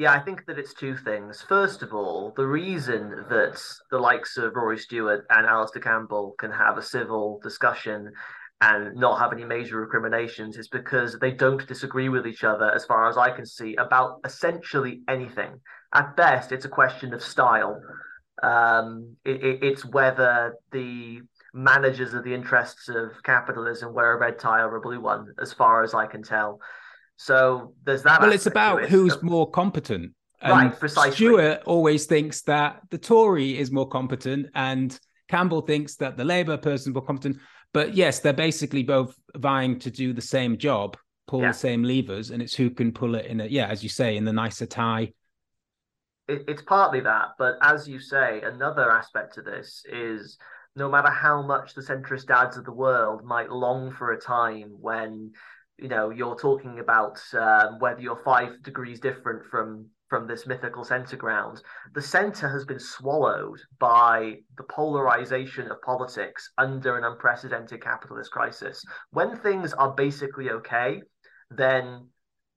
[0.00, 1.42] Yeah, I think that it's two things.
[1.46, 6.50] First of all, the reason that the likes of Rory Stewart and Alastair Campbell can
[6.50, 8.10] have a civil discussion
[8.62, 12.86] and not have any major recriminations is because they don't disagree with each other, as
[12.86, 15.60] far as I can see, about essentially anything.
[15.92, 17.78] At best, it's a question of style.
[18.42, 21.20] Um, it, it, it's whether the
[21.52, 25.52] managers of the interests of capitalism wear a red tie or a blue one, as
[25.52, 26.58] far as I can tell.
[27.20, 28.22] So there's that.
[28.22, 30.14] Well, it's about who's more competent.
[30.40, 31.12] And right, precisely.
[31.12, 36.56] Stewart always thinks that the Tory is more competent, and Campbell thinks that the Labour
[36.56, 37.36] person is more competent.
[37.74, 41.48] But yes, they're basically both vying to do the same job, pull yeah.
[41.48, 44.16] the same levers, and it's who can pull it in a yeah, as you say,
[44.16, 45.12] in the nicer tie.
[46.26, 50.38] It, it's partly that, but as you say, another aspect to this is
[50.74, 54.70] no matter how much the centrist dads of the world might long for a time
[54.80, 55.32] when
[55.80, 60.84] you know you're talking about um, whether you're five degrees different from from this mythical
[60.84, 61.62] center ground.
[61.94, 68.84] The center has been swallowed by the polarization of politics under an unprecedented capitalist crisis.
[69.10, 71.00] When things are basically okay
[71.50, 72.06] then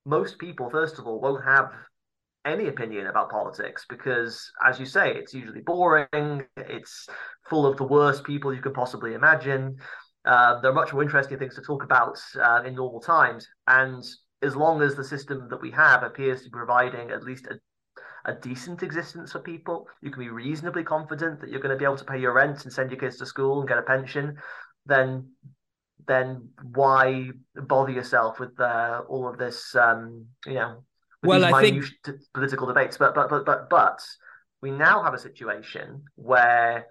[0.05, 1.71] most people first of all won't have
[2.45, 6.45] any opinion about politics because as you say it's usually boring.
[6.57, 7.07] It's
[7.49, 9.77] full of the worst people you could possibly imagine
[10.25, 13.47] uh, there are much more interesting things to talk about uh, in normal times.
[13.67, 14.03] And
[14.41, 17.59] as long as the system that we have appears to be providing at least a,
[18.25, 21.85] a decent existence for people, you can be reasonably confident that you're going to be
[21.85, 24.37] able to pay your rent and send your kids to school and get a pension,
[24.85, 25.29] then
[26.05, 30.83] then why bother yourself with uh, all of this, um, you know,
[31.23, 31.85] well, I think
[32.33, 32.97] political debates.
[32.97, 34.01] But but but but but
[34.61, 36.87] we now have a situation where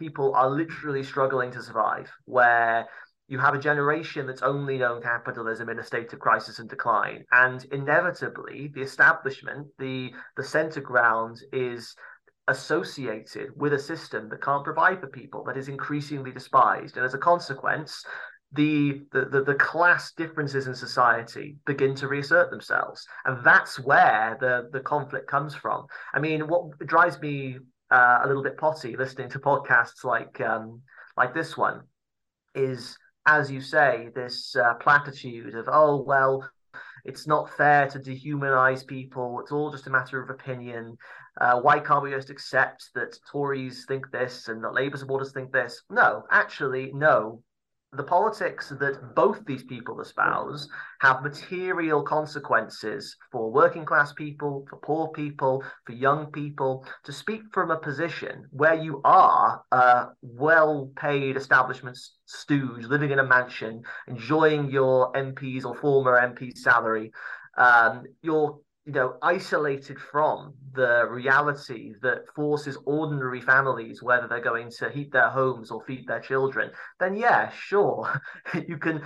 [0.00, 2.88] people are literally struggling to survive, where
[3.28, 7.24] you have a generation that's only known capitalism in a state of crisis and decline.
[7.30, 11.94] And inevitably, the establishment, the, the center ground is
[12.48, 16.96] associated with a system that can't provide for people, that is increasingly despised.
[16.96, 18.04] And as a consequence,
[18.52, 23.06] the, the, the, class differences in society begin to reassert themselves.
[23.24, 25.86] And that's where the, the conflict comes from.
[26.12, 27.58] I mean, what drives me
[27.90, 30.80] uh, a little bit potty listening to podcasts like um,
[31.16, 31.82] like this one
[32.54, 36.48] is, as you say, this uh, platitude of oh well,
[37.04, 39.40] it's not fair to dehumanize people.
[39.40, 40.96] It's all just a matter of opinion.
[41.40, 45.52] Uh, why can't we just accept that Tories think this and that Labour supporters think
[45.52, 45.82] this?
[45.88, 47.42] No, actually, no
[47.92, 50.68] the politics that both these people espouse
[51.00, 56.86] have material consequences for working class people, for poor people, for young people.
[57.04, 63.18] To speak from a position where you are a well paid establishment stooge living in
[63.18, 67.10] a mansion, enjoying your MP's or former MP's salary,
[67.56, 74.70] um, you're you know isolated from the reality that forces ordinary families whether they're going
[74.70, 78.20] to heat their homes or feed their children then yeah sure
[78.68, 79.02] you can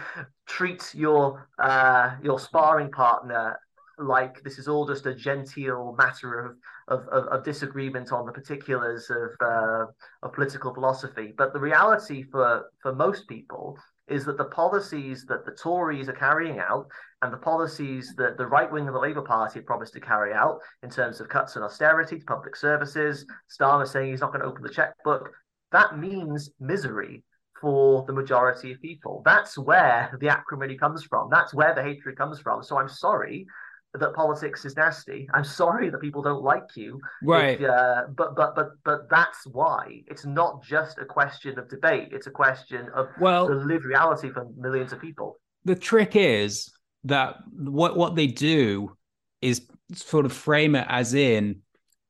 [0.46, 3.58] treat your uh, your sparring partner
[3.98, 6.56] like this is all just a genteel matter of
[6.88, 9.86] of, of, of disagreement on the particulars of uh,
[10.22, 11.32] of political philosophy.
[11.36, 16.14] But the reality for for most people is that the policies that the Tories are
[16.14, 16.86] carrying out
[17.22, 20.58] and the policies that the right wing of the Labour Party promised to carry out
[20.82, 24.46] in terms of cuts and austerity to public services, Starmer saying he's not going to
[24.46, 25.30] open the checkbook,
[25.72, 27.24] that means misery
[27.60, 29.22] for the majority of people.
[29.24, 31.28] That's where the acrimony comes from.
[31.30, 32.62] That's where the hatred comes from.
[32.62, 33.46] So I'm sorry
[33.94, 35.28] that politics is nasty.
[35.32, 37.00] I'm sorry that people don't like you.
[37.22, 37.60] Right.
[37.60, 42.08] If, uh, but but but but that's why it's not just a question of debate.
[42.12, 45.38] It's a question of well, the lived reality for millions of people.
[45.64, 46.72] The trick is
[47.04, 48.96] that what what they do
[49.40, 51.60] is sort of frame it as in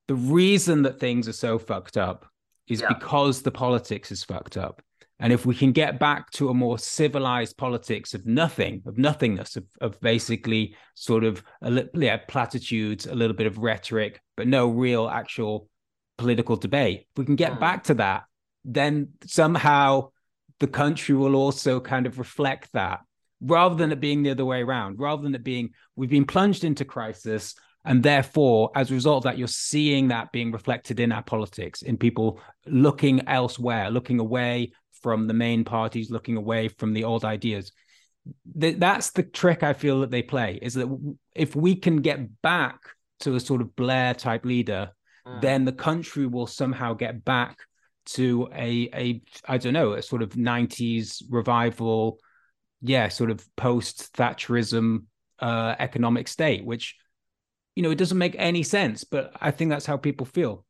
[0.07, 2.27] the reason that things are so fucked up
[2.69, 2.89] is yeah.
[2.89, 4.83] because the politics is fucked up.
[5.21, 9.57] And if we can get back to a more civilized politics of nothing, of nothingness,
[9.57, 14.69] of, of basically sort of a yeah, platitudes, a little bit of rhetoric, but no
[14.69, 15.69] real actual
[16.19, 17.61] political debate, if we can get mm.
[17.61, 18.25] back to that,
[18.65, 20.09] then somehow
[20.61, 23.01] the country will also kind of reflect that
[23.41, 26.65] rather than it being the other way around, rather than it being we've been plunged
[26.65, 27.55] into crisis.
[27.87, 31.83] And therefore, as a result of that, you're seeing that being reflected in our politics,
[31.83, 34.73] in people looking elsewhere, looking away
[35.05, 37.73] from the main parties, looking away from the old ideas.
[38.59, 40.89] th- that's the trick I feel that they play is that
[41.35, 42.79] if we can get back
[43.21, 44.93] to a sort of Blair type leader,
[45.27, 45.43] mm.
[45.43, 47.59] then the country will somehow get back
[48.17, 52.19] to a a I don't know a sort of 90s revival,
[52.81, 55.05] yeah, sort of post Thatcherism
[55.39, 56.97] uh, economic state, which
[57.77, 60.65] you know it doesn't make any sense, but I think that's how people feel.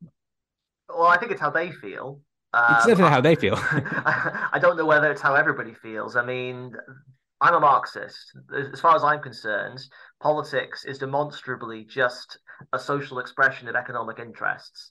[0.89, 2.19] Well, I think it's how they feel.
[2.55, 3.55] It's definitely um, how they feel.
[3.61, 6.15] I don't know whether it's how everybody feels.
[6.15, 6.73] I mean,
[7.41, 8.37] I'm a Marxist.
[8.73, 9.79] As far as I'm concerned,
[10.21, 12.39] politics is demonstrably just
[12.71, 14.89] a social expression of economic interests.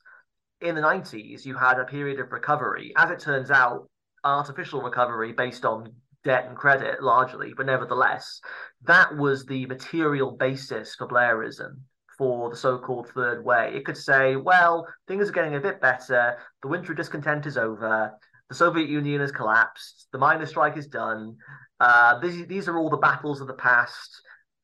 [0.61, 2.92] In the 90s, you had a period of recovery.
[2.96, 3.88] As it turns out,
[4.24, 8.40] artificial recovery based on debt and credit largely, but nevertheless,
[8.83, 11.81] that was the material basis for Blairism
[12.16, 13.72] for the so-called third way.
[13.74, 17.57] It could say, well, things are getting a bit better, the winter of discontent is
[17.57, 18.12] over,
[18.48, 21.37] the Soviet Union has collapsed, the miners' strike is done.
[21.81, 24.20] Uh, these, these are all the battles of the past.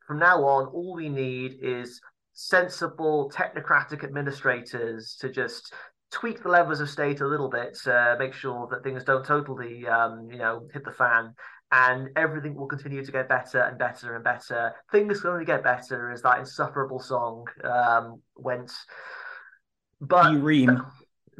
[0.06, 2.00] From now on, all we need is
[2.32, 5.72] sensible technocratic administrators to just
[6.10, 9.86] tweak the levers of state a little bit to make sure that things don't totally,
[9.86, 11.34] um, you know, hit the fan.
[11.72, 14.74] And everything will continue to get better and better and better.
[14.90, 18.72] Things can only get better as that insufferable song um, went.
[20.00, 20.84] But Dream.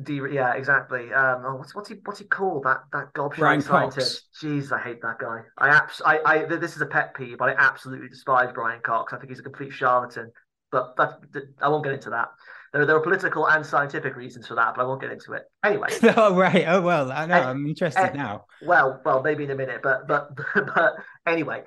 [0.02, 1.12] D, yeah, exactly.
[1.12, 2.62] Um, oh, what's what's he what's he called?
[2.62, 4.28] That that gobshite scientist.
[4.40, 5.40] Jeez, I hate that guy.
[5.58, 9.12] I abs- I, I this is a pet peeve, but I absolutely despise Brian Cox.
[9.12, 10.30] I think he's a complete charlatan.
[10.70, 11.18] But that,
[11.60, 12.28] I won't get into that.
[12.72, 15.42] There, there are political and scientific reasons for that, but I won't get into it.
[15.64, 15.88] Anyway.
[16.16, 16.64] oh right.
[16.68, 17.10] Oh well.
[17.10, 17.34] I know.
[17.34, 18.44] Eh, I'm interested eh, now.
[18.62, 19.80] Well, well, maybe in a minute.
[19.82, 20.94] But but but
[21.26, 21.64] anyway,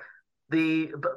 [0.48, 1.12] the but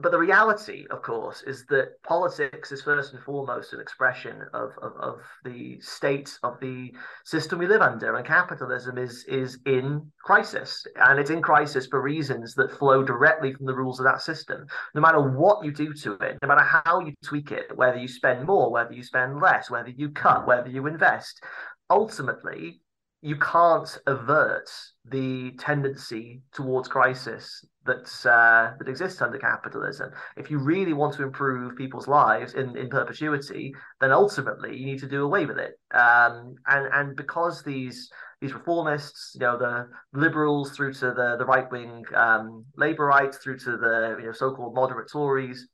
[0.00, 4.72] but the reality, of course, is that politics is first and foremost an expression of,
[4.82, 6.92] of, of, the state of the
[7.24, 12.02] system we live under, and capitalism is is in crisis, and it's in crisis for
[12.02, 14.66] reasons that flow directly from the rules of that system.
[14.94, 18.08] No matter what you do to it, no matter how you tweak it, whether you
[18.08, 21.42] spend more, whether you spend less, whether you cut, whether you invest,
[21.88, 22.80] ultimately
[23.22, 24.70] you can't avert
[25.04, 30.10] the tendency towards crisis that's uh, that exists under capitalism.
[30.36, 35.00] If you really want to improve people's lives in, in perpetuity, then ultimately you need
[35.00, 35.78] to do away with it.
[35.92, 41.44] Um, and and because these these reformists, you know, the liberals through to the the
[41.44, 45.68] right wing um, Labourites through to the you know so-called moderate Tories,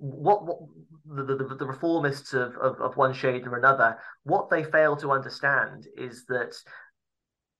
[0.00, 0.58] what, what
[1.04, 5.12] the, the, the, reformists of, of, of one shade or another, what they fail to
[5.12, 6.54] understand is that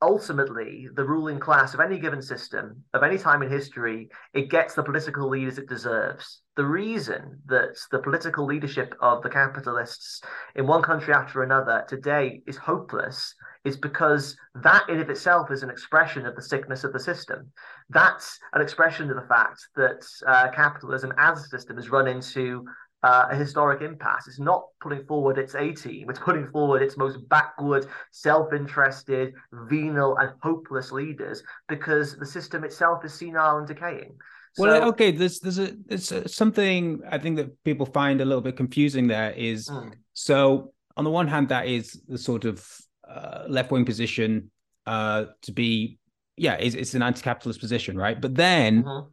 [0.03, 4.75] ultimately the ruling class of any given system of any time in history it gets
[4.75, 6.41] the political leaders it deserves.
[6.57, 10.23] The reason that the political leadership of the capitalists
[10.55, 15.63] in one country after another today is hopeless is because that in of itself is
[15.63, 17.51] an expression of the sickness of the system
[17.91, 22.65] that's an expression of the fact that uh, capitalism as a system has run into
[23.03, 24.29] uh, a historic impasse.
[24.29, 29.33] It's not putting forward its A team, it's putting forward its most backward, self interested,
[29.53, 34.17] venal, and hopeless leaders because the system itself is senile and decaying.
[34.55, 38.25] So, well, okay, there's there's a there's a, something I think that people find a
[38.25, 39.07] little bit confusing.
[39.07, 39.95] There is mm.
[40.13, 42.67] so on the one hand, that is the sort of
[43.11, 44.51] uh, left wing position
[44.87, 45.99] uh, to be,
[46.37, 48.21] yeah, it's, it's an anti capitalist position, right?
[48.21, 49.09] But then, mm-hmm.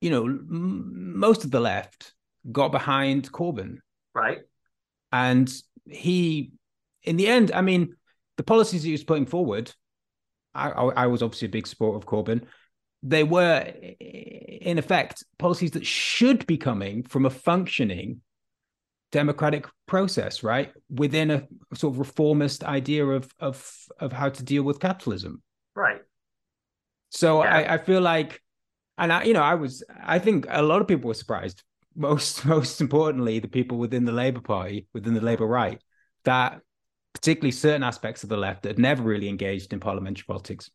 [0.00, 2.12] you know, m- most of the left
[2.50, 3.78] got behind Corbyn.
[4.14, 4.38] Right.
[5.12, 5.52] And
[5.86, 6.52] he,
[7.02, 7.94] in the end, I mean,
[8.36, 9.72] the policies he was putting forward,
[10.54, 12.44] I, I, I was obviously a big supporter of Corbyn.
[13.02, 18.20] They were, in effect, policies that should be coming from a functioning
[19.12, 20.72] democratic process, right?
[20.90, 25.42] Within a sort of reformist idea of of of how to deal with capitalism.
[25.74, 26.00] Right.
[27.10, 27.56] So yeah.
[27.56, 28.40] I, I feel like
[28.98, 31.62] and I, you know, I was I think a lot of people were surprised
[31.96, 35.80] most most importantly the people within the Labour Party, within the Labour right,
[36.24, 36.60] that
[37.14, 40.70] particularly certain aspects of the left that had never really engaged in parliamentary politics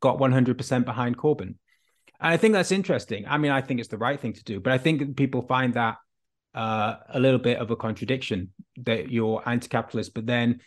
[0.00, 1.54] got 100% behind Corbyn.
[2.20, 3.26] And I think that's interesting.
[3.28, 5.74] I mean, I think it's the right thing to do, but I think people find
[5.74, 5.96] that
[6.54, 8.50] uh, a little bit of a contradiction
[8.82, 10.60] that you're anti-capitalist, but then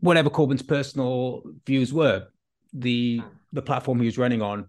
[0.00, 2.28] whatever Corbyn's personal views were,
[2.72, 3.22] the
[3.52, 4.66] the platform he was running on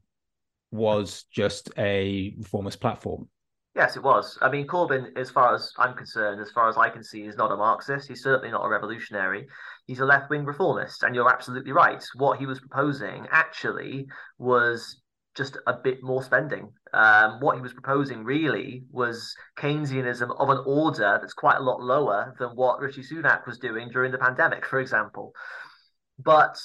[0.71, 3.29] was just a reformist platform.
[3.75, 4.38] Yes, it was.
[4.41, 7.38] I mean, Corbyn, as far as I'm concerned, as far as I can see, is
[7.38, 8.07] not a Marxist.
[8.07, 9.47] He's certainly not a revolutionary.
[9.88, 11.01] He's a left wing reformist.
[11.01, 12.03] And you're absolutely right.
[12.15, 14.05] What he was proposing actually
[14.38, 15.01] was
[15.34, 16.71] just a bit more spending.
[16.93, 21.81] Um, what he was proposing really was Keynesianism of an order that's quite a lot
[21.81, 25.33] lower than what Rishi Sunak was doing during the pandemic, for example.
[26.19, 26.59] But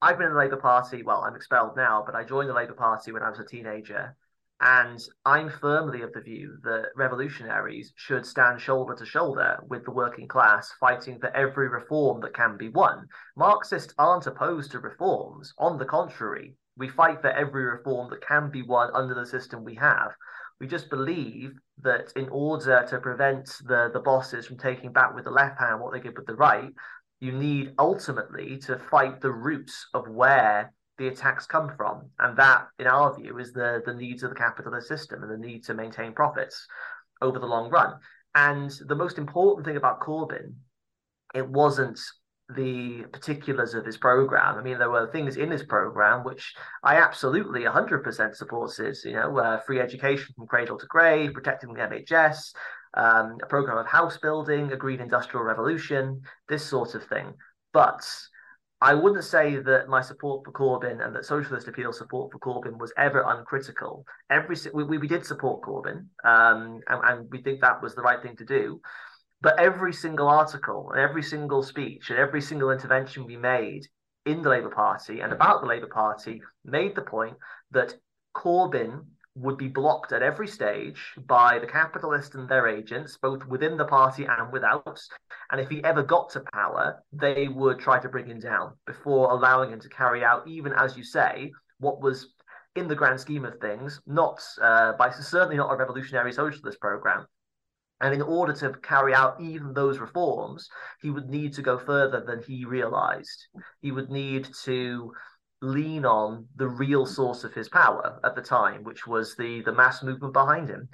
[0.00, 1.02] I've been in the Labour Party.
[1.02, 4.16] Well, I'm expelled now, but I joined the Labour Party when I was a teenager.
[4.62, 9.90] And I'm firmly of the view that revolutionaries should stand shoulder to shoulder with the
[9.90, 13.08] working class, fighting for every reform that can be won.
[13.36, 15.54] Marxists aren't opposed to reforms.
[15.56, 19.62] On the contrary, we fight for every reform that can be won under the system
[19.62, 20.12] we have.
[20.60, 21.52] We just believe
[21.82, 25.80] that in order to prevent the, the bosses from taking back with the left hand
[25.80, 26.72] what they give with the right,
[27.20, 32.08] you need ultimately to fight the roots of where the attacks come from.
[32.18, 35.46] And that, in our view, is the, the needs of the capitalist system and the
[35.46, 36.66] need to maintain profits
[37.20, 37.94] over the long run.
[38.34, 40.54] And the most important thing about Corbyn,
[41.34, 42.00] it wasn't
[42.56, 44.58] the particulars of his program.
[44.58, 49.38] I mean, there were things in his program which I absolutely 100% supported, you know,
[49.38, 52.52] uh, free education from cradle to grave, protecting the NHS,
[52.94, 57.34] um, a program of house building, a green industrial revolution, this sort of thing.
[57.72, 58.04] But
[58.82, 62.78] I wouldn't say that my support for Corbyn and that Socialist Appeal support for Corbyn
[62.78, 64.06] was ever uncritical.
[64.30, 68.22] Every we, we did support Corbyn, um, and, and we think that was the right
[68.22, 68.80] thing to do.
[69.42, 73.86] But every single article and every single speech and every single intervention we made
[74.26, 77.36] in the Labour Party and about the Labour Party made the point
[77.70, 77.94] that
[78.34, 79.04] Corbyn
[79.36, 83.84] would be blocked at every stage by the capitalists and their agents, both within the
[83.84, 85.00] party and without.
[85.50, 89.30] And if he ever got to power, they would try to bring him down before
[89.30, 92.34] allowing him to carry out, even as you say, what was
[92.76, 97.26] in the grand scheme of things, not uh, by certainly not a revolutionary socialist program.
[98.00, 100.68] And in order to carry out even those reforms,
[101.02, 103.46] he would need to go further than he realized.
[103.82, 105.12] He would need to
[105.62, 109.72] lean on the real source of his power at the time, which was the the
[109.72, 110.88] mass movement behind him.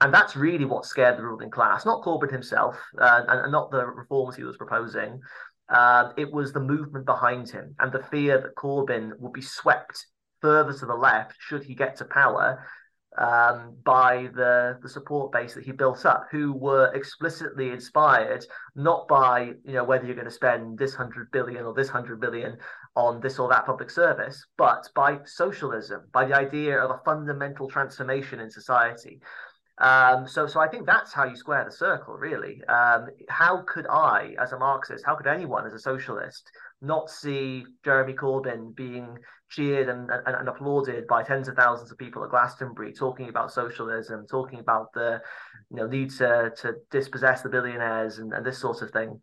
[0.00, 3.70] And that's really what scared the ruling class, not Corbyn himself, uh, and, and, not
[3.70, 5.20] the reforms he was proposing.
[5.68, 10.06] Uh, it was the movement behind him and the fear that Corbyn would be swept
[10.40, 12.64] further to the left should he get to power
[13.18, 18.44] um, by the, the support base that he built up, who were explicitly inspired
[18.74, 22.20] not by you know whether you're going to spend this hundred billion or this hundred
[22.20, 22.56] billion
[22.94, 27.68] on this or that public service, but by socialism, by the idea of a fundamental
[27.68, 29.20] transformation in society.
[29.78, 32.64] Um, so, so I think that's how you square the circle, really.
[32.64, 36.50] Um, how could I, as a Marxist, how could anyone, as a socialist,
[36.80, 39.18] not see Jeremy Corbyn being
[39.48, 43.52] cheered and, and, and, applauded by tens of thousands of people at Glastonbury, talking about
[43.52, 45.20] socialism, talking about the
[45.70, 49.20] you know need to to dispossess the billionaires and, and this sort of thing.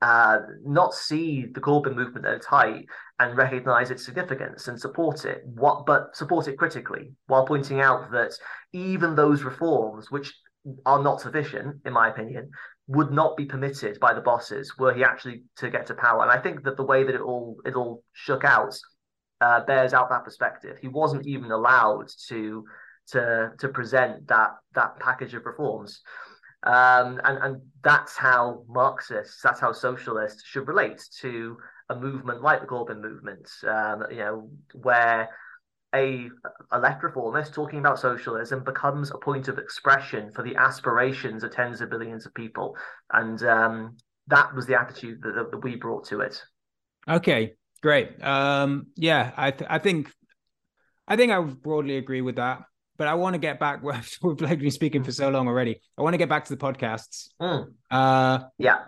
[0.00, 2.84] Uh, not see the Corbyn movement at its height
[3.20, 5.42] and recognise its significance and support it.
[5.44, 8.32] What, but support it critically while pointing out that
[8.72, 10.34] even those reforms, which
[10.86, 12.50] are not sufficient, in my opinion,
[12.88, 16.22] would not be permitted by the bosses were he actually to get to power.
[16.22, 18.74] And I think that the way that it all it all shook out
[19.42, 20.76] uh, bears out that perspective.
[20.80, 22.64] He wasn't even allowed to
[23.08, 26.00] to to present that that package of reforms.
[26.62, 31.56] Um, and and that's how Marxists, that's how socialists should relate to
[31.88, 33.50] a movement like the Corbyn movement.
[33.66, 35.28] Um, you know, where
[35.94, 36.28] a,
[36.70, 41.52] a left reformist talking about socialism becomes a point of expression for the aspirations of
[41.52, 42.76] tens of billions of people.
[43.12, 43.96] And um,
[44.28, 46.42] that was the attitude that, that, we brought to it.
[47.08, 48.22] Okay, great.
[48.22, 50.10] Um, yeah, I, th- I think
[51.06, 52.62] I think I would broadly agree with that.
[52.96, 53.82] But I want to get back.
[54.22, 55.80] We've been speaking for so long already.
[55.98, 57.28] I want to get back to the podcasts.
[57.40, 57.72] Mm.
[57.90, 58.78] Uh, yeah.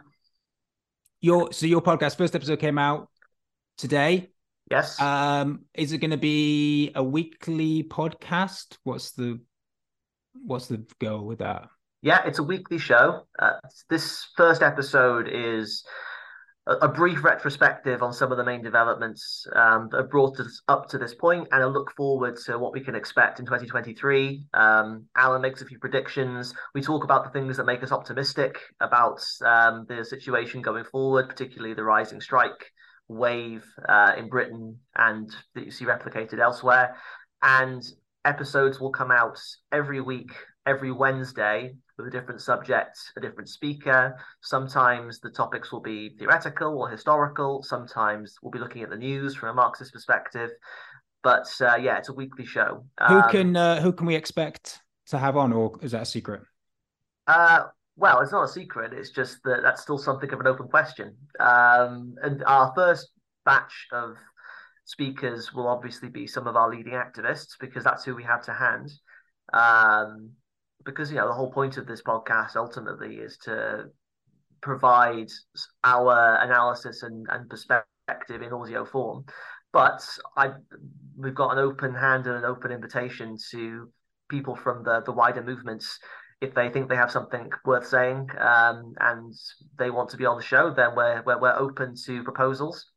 [1.20, 3.08] Your so your podcast first episode came out
[3.78, 4.30] today.
[4.70, 5.00] Yes.
[5.00, 8.76] Um, is it going to be a weekly podcast?
[8.84, 9.40] What's the
[10.34, 11.68] what's the goal with that?
[12.02, 13.26] Yeah, it's a weekly show.
[13.38, 13.54] Uh,
[13.88, 15.84] this first episode is
[16.66, 20.88] a, brief retrospective on some of the main developments um, that have brought us up
[20.88, 24.46] to this point, and a look forward to what we can expect in 2023.
[24.54, 26.54] Um, Alan makes a few predictions.
[26.74, 31.28] We talk about the things that make us optimistic about um, the situation going forward,
[31.28, 32.72] particularly the rising strike
[33.08, 36.96] wave uh, in Britain and that you see replicated elsewhere.
[37.42, 37.82] And
[38.24, 39.38] episodes will come out
[39.70, 40.32] every week,
[40.66, 44.16] every Wednesday with a different subject, a different speaker.
[44.42, 47.62] Sometimes the topics will be theoretical or historical.
[47.62, 50.50] Sometimes we'll be looking at the news from a Marxist perspective.
[51.22, 52.84] But uh, yeah, it's a weekly show.
[53.08, 56.06] Who um, can uh, who can we expect to have on, or is that a
[56.06, 56.42] secret?
[57.26, 57.64] Uh,
[57.96, 58.92] well, it's not a secret.
[58.92, 61.16] It's just that that's still something of an open question.
[61.40, 63.10] Um, and our first
[63.44, 64.16] batch of
[64.84, 68.52] speakers will obviously be some of our leading activists because that's who we have to
[68.52, 68.90] hand.
[69.52, 70.30] Um,
[70.84, 73.84] because you know the whole point of this podcast ultimately is to
[74.60, 75.28] provide
[75.84, 79.24] our analysis and, and perspective in audio form.
[79.72, 80.02] but
[80.36, 80.52] I
[81.16, 83.90] we've got an open hand and an open invitation to
[84.28, 85.98] people from the the wider movements.
[86.40, 89.32] If they think they have something worth saying um, and
[89.78, 92.90] they want to be on the show, then we're, we're we're open to proposals.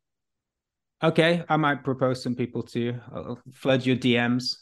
[1.02, 3.00] Okay, I might propose some people to you.
[3.12, 4.56] I'll flood your DMs.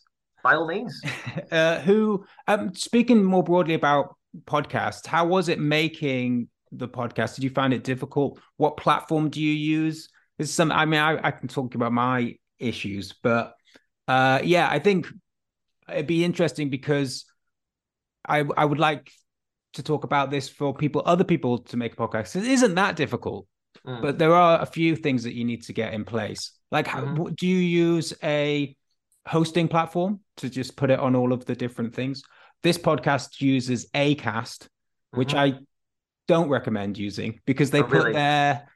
[0.46, 1.02] By all means.
[1.50, 7.34] uh, who, um, speaking more broadly about podcasts, how was it making the podcast?
[7.34, 8.38] Did you find it difficult?
[8.56, 10.08] What platform do you use?
[10.38, 10.70] This is some.
[10.70, 13.56] I mean, I, I can talk about my issues, but
[14.06, 15.08] uh, yeah, I think
[15.92, 17.24] it'd be interesting because
[18.28, 19.10] I I would like
[19.72, 22.36] to talk about this for people, other people to make a podcast.
[22.36, 23.48] It isn't that difficult,
[23.84, 24.00] mm.
[24.00, 26.52] but there are a few things that you need to get in place.
[26.70, 27.16] Like, mm-hmm.
[27.16, 28.76] how, do you use a
[29.26, 32.22] hosting platform to just put it on all of the different things?
[32.62, 35.18] This podcast uses Acast, mm-hmm.
[35.18, 35.54] which I
[36.28, 38.12] don't recommend using because they oh, put really?
[38.12, 38.68] their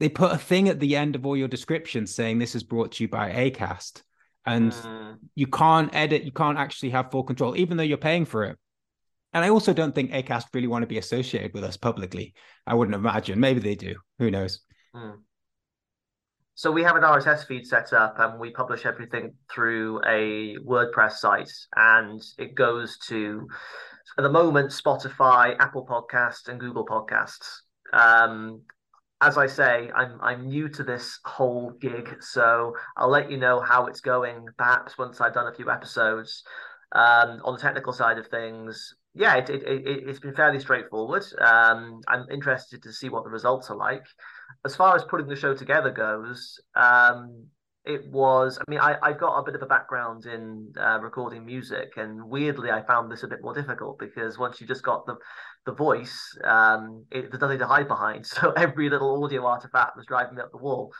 [0.00, 2.92] they put a thing at the end of all your descriptions saying this is brought
[2.92, 4.02] to you by Acast.
[4.46, 5.18] And mm.
[5.34, 8.56] you can't edit, you can't actually have full control, even though you're paying for it.
[9.34, 12.34] And I also don't think Acast really want to be associated with us publicly.
[12.66, 13.38] I wouldn't imagine.
[13.38, 13.96] Maybe they do.
[14.18, 14.60] Who knows?
[14.96, 15.18] Mm.
[16.60, 21.12] So we have an RSS feed set up and we publish everything through a WordPress
[21.12, 23.48] site and it goes to
[24.18, 27.60] at the moment Spotify, Apple Podcasts, and Google Podcasts.
[27.94, 28.60] Um,
[29.22, 33.60] as I say, I'm I'm new to this whole gig, so I'll let you know
[33.60, 34.44] how it's going.
[34.58, 36.42] Perhaps once I've done a few episodes.
[36.92, 41.24] Um, on the technical side of things, yeah, it, it, it, has been fairly straightforward.
[41.40, 44.04] Um, I'm interested to see what the results are like.
[44.64, 47.46] As far as putting the show together goes, um,
[47.84, 51.46] it was i mean I, i've got a bit of a background in uh, recording
[51.46, 55.06] music and weirdly i found this a bit more difficult because once you just got
[55.06, 55.16] the
[55.64, 60.04] the voice um it, there's nothing to hide behind so every little audio artifact was
[60.06, 60.92] driving me up the wall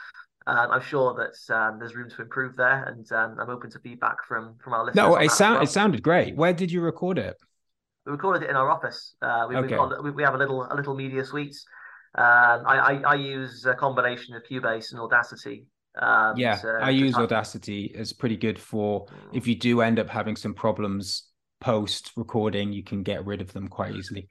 [0.47, 3.79] um, I'm sure that um, there's room to improve there, and um, I'm open to
[3.79, 5.09] feedback from from our listeners.
[5.09, 5.65] No, it sound well.
[5.65, 6.35] it sounded great.
[6.35, 7.37] Where did you record it?
[8.07, 9.15] We recorded it in our office.
[9.21, 9.77] Uh, we, okay.
[9.77, 11.57] got, we, we, have a little a little media suite.
[12.17, 15.67] Um, I, I, I use a combination of Cubase and Audacity
[15.99, 17.93] um, yeah, to, I use Audacity.
[17.95, 19.13] It's pretty good for mm.
[19.33, 21.25] if you do end up having some problems
[21.61, 24.29] post recording, you can get rid of them quite easily.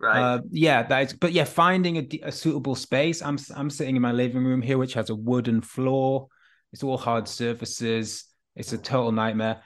[0.00, 0.20] Right.
[0.20, 1.12] Uh, yeah, that is.
[1.14, 3.22] But yeah, finding a, a, suitable space.
[3.22, 6.28] I'm I'm sitting in my living room here, which has a wooden floor.
[6.72, 8.24] It's all hard surfaces.
[8.54, 9.62] It's a total nightmare.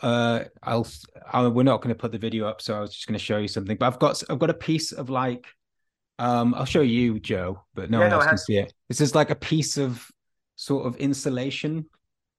[0.00, 0.86] Uh, I'll,
[1.32, 3.24] I'll we're not going to put the video up, so I was just going to
[3.24, 3.76] show you something.
[3.76, 5.46] But I've got I've got a piece of like
[6.22, 8.72] um, I'll show you, Joe, but no yeah, one no, else can see it.
[8.88, 10.08] This is like a piece of
[10.54, 11.86] sort of insulation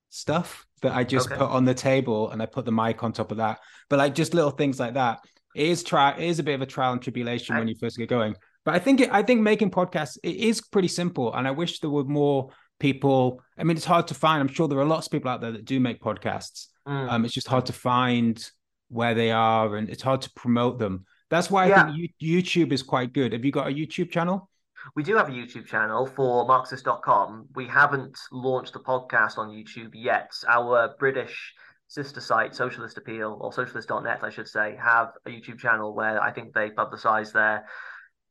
[0.09, 1.37] stuff that I just okay.
[1.37, 3.59] put on the table and I put the mic on top of that.
[3.89, 5.19] But like just little things like that.
[5.53, 7.59] It is try it is a bit of a trial and tribulation I...
[7.59, 8.35] when you first get going.
[8.63, 11.79] But I think it, I think making podcasts it is pretty simple, and I wish
[11.79, 13.41] there were more people.
[13.57, 14.39] I mean, it's hard to find.
[14.39, 16.67] I'm sure there are lots of people out there that do make podcasts.
[16.87, 17.11] Mm.
[17.11, 18.41] Um, it's just hard to find
[18.87, 21.05] where they are, and it's hard to promote them.
[21.33, 21.91] That's why I yeah.
[21.91, 23.33] think YouTube is quite good.
[23.33, 24.51] Have you got a YouTube channel?
[24.95, 27.47] We do have a YouTube channel for Marxist.com.
[27.55, 30.31] We haven't launched the podcast on YouTube yet.
[30.47, 31.55] Our British
[31.87, 36.31] sister site, Socialist Appeal, or Socialist.net, I should say, have a YouTube channel where I
[36.31, 37.65] think they publicize their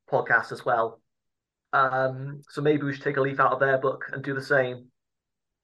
[0.08, 1.00] podcast as well.
[1.72, 4.40] Um, so maybe we should take a leaf out of their book and do the
[4.40, 4.91] same.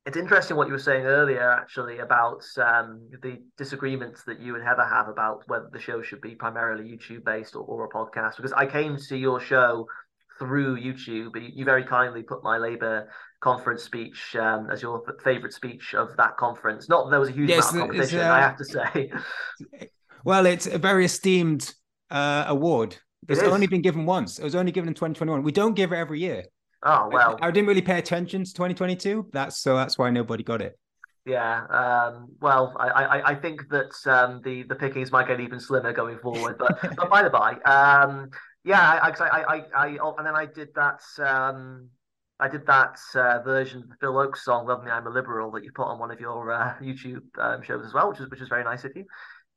[0.09, 4.65] It's interesting what you were saying earlier, actually, about um, the disagreements that you and
[4.65, 8.37] Heather have about whether the show should be primarily YouTube based or, or a podcast.
[8.37, 9.87] Because I came to your show
[10.39, 11.33] through YouTube.
[11.55, 16.39] You very kindly put my Labour conference speech um, as your favorite speech of that
[16.39, 16.89] conference.
[16.89, 19.13] Not that there was a huge yes, amount of competition, uh, I have to say.
[20.25, 21.73] Well, it's a very esteemed
[22.11, 22.97] uh, award.
[23.29, 24.39] It's it only been given once.
[24.41, 25.43] It was only given in 2021.
[25.45, 26.45] We don't give it every year.
[26.83, 29.31] Oh well, I, I didn't really pay attention to 2022.
[29.33, 30.79] That's so that's why nobody got it.
[31.29, 35.61] Yeah, um, well, I, I, I think that um, the the pickings might get even
[35.61, 36.57] slimmer going forward.
[36.59, 38.31] But but by the by, um,
[38.65, 41.01] yeah, I, I, I, I, oh, and then I did that.
[41.19, 41.89] Um,
[42.41, 45.51] I did that uh, version of the Phil Ochs song "Love Me, I'm a Liberal"
[45.51, 48.31] that you put on one of your uh, YouTube um, shows as well, which is
[48.31, 49.05] which is very nice of you.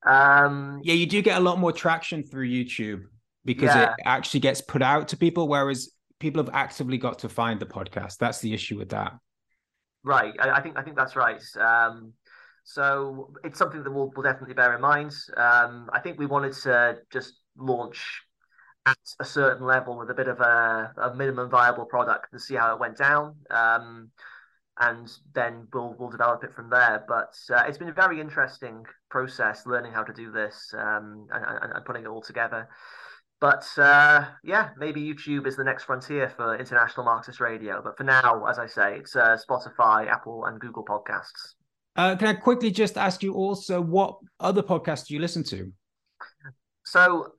[0.06, 3.04] Um, yeah, you do get a lot more traction through YouTube
[3.46, 3.94] because yeah.
[3.94, 5.92] it actually gets put out to people, whereas
[6.22, 8.18] people have actively got to find the podcast.
[8.18, 9.14] That's the issue with that.
[10.04, 11.42] Right, I, I think I think that's right.
[11.60, 12.14] Um,
[12.64, 15.12] so it's something that we'll, we'll definitely bear in mind.
[15.36, 18.22] Um, I think we wanted to just launch
[18.86, 22.56] at a certain level with a bit of a, a minimum viable product and see
[22.56, 23.36] how it went down.
[23.50, 24.12] Um,
[24.80, 27.04] and then we'll we'll develop it from there.
[27.08, 31.46] But uh, it's been a very interesting process learning how to do this um, and,
[31.46, 32.68] and, and, putting it all together.
[33.42, 37.82] But uh, yeah, maybe YouTube is the next frontier for international Marxist radio.
[37.84, 41.56] But for now, as I say, it's uh, Spotify, Apple, and Google podcasts.
[41.96, 45.74] Uh, can I quickly just ask you also what other podcasts do you listen to?
[46.86, 47.34] So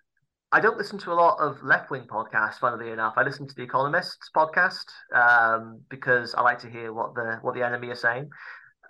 [0.50, 2.58] I don't listen to a lot of left wing podcasts.
[2.58, 4.84] Funnily enough, I listen to the Economist's podcast
[5.14, 8.28] um, because I like to hear what the what the enemy is saying.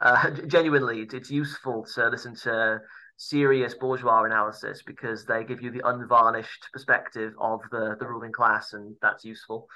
[0.00, 2.80] Uh, genuinely, it's useful to listen to
[3.28, 8.72] serious bourgeois analysis because they give you the unvarnished perspective of the the ruling class,
[8.72, 9.68] and that's useful.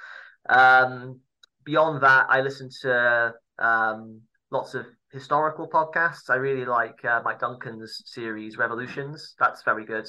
[0.49, 1.21] Um,
[1.65, 4.21] beyond that, I listen to um,
[4.51, 6.29] lots of historical podcasts.
[6.29, 9.35] I really like uh, Mike Duncan's series Revolutions.
[9.39, 10.09] That's very good.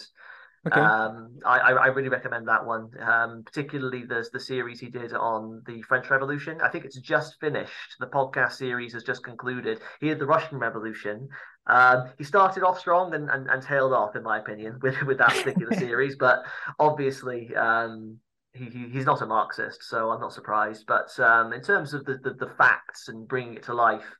[0.67, 0.79] Okay.
[0.81, 5.61] Um, I, I really recommend that one, um, particularly the the series he did on
[5.65, 6.59] the French Revolution.
[6.61, 7.95] I think it's just finished.
[7.99, 9.79] The podcast series has just concluded.
[10.01, 11.29] He did the Russian Revolution.
[11.67, 15.19] Um, he started off strong and, and, and tailed off, in my opinion, with with
[15.19, 16.17] that particular series.
[16.17, 16.43] But
[16.79, 18.17] obviously, um,
[18.53, 20.85] he, he, he's not a Marxist, so I'm not surprised.
[20.85, 24.15] But um, in terms of the, the, the facts and bringing it to life,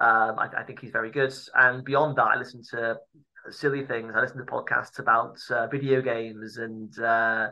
[0.00, 1.32] um, I, I, think he's very good.
[1.54, 2.98] And beyond that, I listen to
[3.50, 4.12] silly things.
[4.16, 7.48] I listen to podcasts about uh, video games and uh,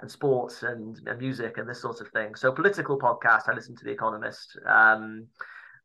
[0.00, 2.34] and sports and, and, music and this sort of thing.
[2.34, 4.58] So political podcast, I listen to The Economist.
[4.66, 5.26] Um,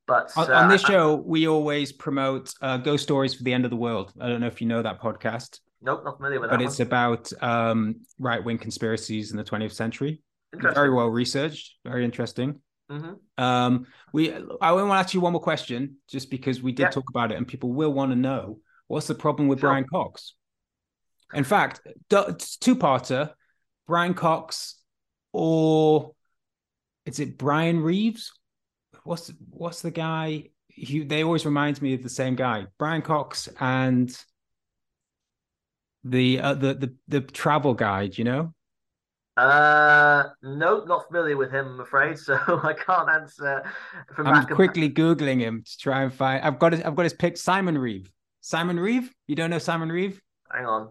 [0.07, 3.65] but on, uh, on this show, we always promote uh, Ghost Stories for the End
[3.65, 4.13] of the World.
[4.19, 5.59] I don't know if you know that podcast.
[5.81, 6.63] Nope, not familiar with but that.
[6.63, 10.21] But it's about um, right wing conspiracies in the 20th century.
[10.53, 12.61] Very well researched, very interesting.
[12.91, 13.43] Mm-hmm.
[13.43, 16.89] Um, we I want to ask you one more question, just because we did yeah.
[16.89, 19.69] talk about it, and people will want to know what's the problem with sure.
[19.69, 20.33] Brian Cox.
[21.33, 23.31] In fact, two-parter:
[23.85, 24.79] Brian Cox,
[25.33, 26.13] or
[27.05, 28.31] is it Brian Reeves?
[29.03, 30.45] What's what's the guy?
[30.67, 34.15] He, they always reminds me of the same guy, Brian Cox, and
[36.03, 38.17] the uh, the the the travel guide.
[38.17, 38.53] You know,
[39.37, 42.17] uh, no, not familiar with him, I'm afraid.
[42.27, 43.63] So I can't answer.
[44.15, 46.43] From I'm quickly googling him to try and find.
[46.43, 46.81] I've got his.
[46.81, 47.37] I've got his pick.
[47.37, 48.11] Simon Reeve.
[48.41, 49.13] Simon Reeve.
[49.27, 50.19] You don't know Simon Reeve?
[50.51, 50.89] Hang on,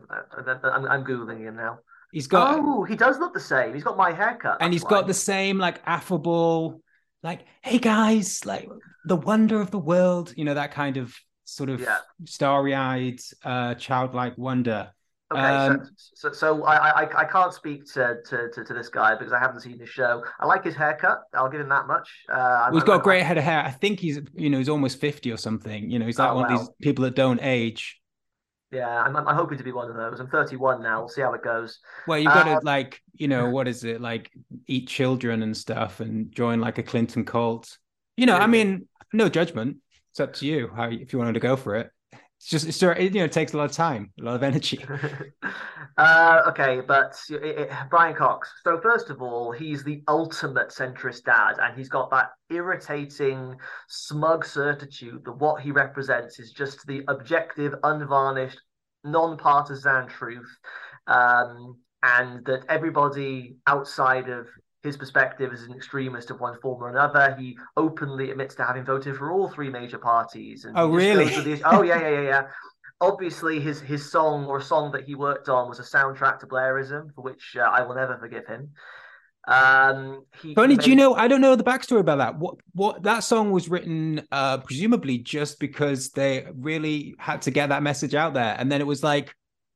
[0.62, 1.80] I'm, I'm googling him now.
[2.12, 2.60] He's got.
[2.60, 3.74] Oh, he does look the same.
[3.74, 4.90] He's got my haircut, and he's why.
[4.90, 6.80] got the same like affable,
[7.22, 8.68] like hey guys, like
[9.06, 10.32] the wonder of the world.
[10.36, 11.98] You know that kind of sort of yeah.
[12.24, 14.92] starry-eyed, uh, childlike wonder.
[15.32, 18.88] Okay, um, so, so, so I, I I can't speak to, to, to, to, this
[18.88, 20.22] guy because I haven't seen his show.
[20.38, 21.22] I like his haircut.
[21.34, 22.08] I'll give him that much.
[22.32, 23.64] Uh, he's got a great head of hair.
[23.64, 25.90] I think he's you know he's almost fifty or something.
[25.90, 28.00] You know he's like oh, one of these people that don't age.
[28.70, 30.18] Yeah, I'm, I'm hoping to be one of those.
[30.18, 31.00] I'm 31 now.
[31.00, 31.78] We'll see how it goes.
[32.08, 34.30] Well, you've got to um, like you know what is it like
[34.68, 37.78] eat children and stuff and join like a Clinton cult.
[38.16, 39.78] You know, I mean, no judgment.
[40.12, 41.90] It's up to you how if you wanted to go for it.
[42.38, 44.42] It's just it's it, you know it takes a lot of time, a lot of
[44.42, 44.84] energy.
[45.96, 48.52] uh, okay, but it, it, Brian Cox.
[48.62, 53.56] So first of all, he's the ultimate centrist dad, and he's got that irritating,
[53.88, 58.60] smug certitude that what he represents is just the objective, unvarnished,
[59.02, 60.58] non-partisan truth,
[61.06, 64.46] um, and that everybody outside of
[64.86, 67.36] his perspective as an extremist of one form or another.
[67.38, 70.64] He openly admits to having voted for all three major parties.
[70.64, 71.60] And oh, really?
[71.64, 72.46] oh, yeah, yeah, yeah, yeah.
[73.00, 76.46] Obviously, his his song or a song that he worked on was a soundtrack to
[76.46, 78.70] Blairism, for which uh, I will never forgive him.
[79.46, 80.84] Um, he, Tony, made...
[80.84, 81.14] do you know?
[81.14, 82.38] I don't know the backstory about that.
[82.38, 87.68] What what that song was written, uh, presumably just because they really had to get
[87.68, 89.34] that message out there, and then it was like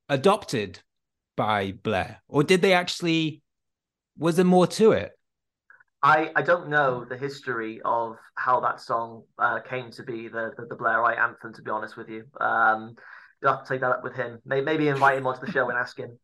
[0.08, 0.80] adopted
[1.36, 3.42] by Blair, or did they actually
[4.18, 5.12] was there more to it?
[6.02, 10.52] I, I don't know the history of how that song uh, came to be the,
[10.56, 11.52] the, the Blairite anthem.
[11.52, 12.94] To be honest with you, um,
[13.42, 14.38] you'll have to take that up with him.
[14.46, 16.18] Maybe, maybe invite him onto the show and ask him.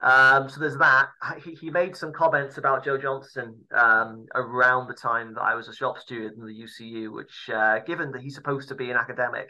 [0.00, 1.08] Um, so there's that.
[1.44, 5.68] He, he made some comments about Jo Johnson um, around the time that I was
[5.68, 8.96] a shop steward in the UCU, which, uh, given that he's supposed to be an
[8.96, 9.48] academic,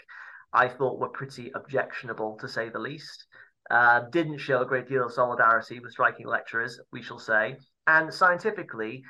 [0.53, 3.27] I thought were pretty objectionable to say the least.
[3.71, 7.59] Uh, didn't show a great deal of solidarity with striking lecturers, we shall say
[7.89, 9.03] and scientifically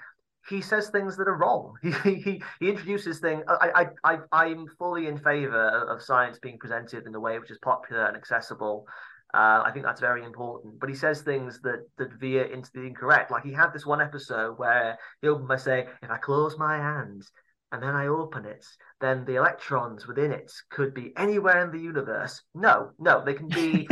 [0.49, 1.75] he says things that are wrong.
[1.83, 3.45] He he, he introduces things.
[3.49, 7.51] I I I I'm fully in favour of science being presented in a way which
[7.51, 8.87] is popular and accessible.
[9.35, 10.81] Uh, I think that's very important.
[10.81, 13.31] But he says things that that veer into the incorrect.
[13.31, 16.77] Like he had this one episode where he opened by saying, "If I close my
[16.77, 17.31] hands
[17.71, 18.65] and then I open it,
[19.03, 23.49] then the electrons within it could be anywhere in the universe." No, no, they can
[23.49, 23.87] be.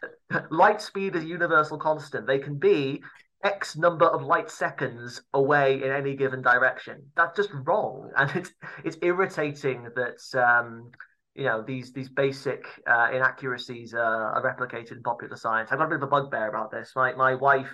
[0.50, 2.26] light speed is a universal constant.
[2.26, 3.02] They can be
[3.42, 7.02] X number of light seconds away in any given direction.
[7.16, 8.50] That's just wrong, and it's
[8.84, 10.90] it's irritating that um,
[11.34, 15.70] you know these these basic uh, inaccuracies are, replicated in popular science.
[15.72, 16.92] I've got a bit of a bugbear about this.
[16.94, 17.70] My my wife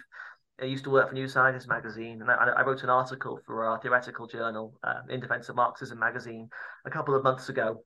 [0.61, 3.65] I used to work for New Scientist magazine, and I, I wrote an article for
[3.65, 6.49] our theoretical journal, uh, In Defense of Marxism magazine,
[6.85, 7.85] a couple of months ago,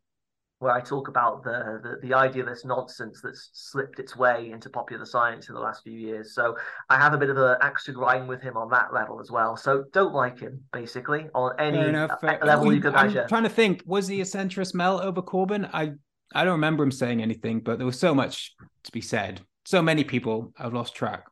[0.63, 4.51] where I talk about the, the, the idea of this nonsense that's slipped its way
[4.53, 6.35] into popular science in the last few years.
[6.35, 6.57] So
[6.89, 9.31] I have a bit of an axe to grind with him on that level as
[9.31, 9.57] well.
[9.57, 13.23] So don't like him basically on any uh, enough, level you can measure.
[13.23, 15.69] I'm trying to think, was he a centrist melt over Corbyn?
[15.73, 15.95] I
[16.35, 18.55] I don't remember him saying anything, but there was so much
[18.85, 19.43] to be said.
[19.65, 21.25] So many people, I've lost track.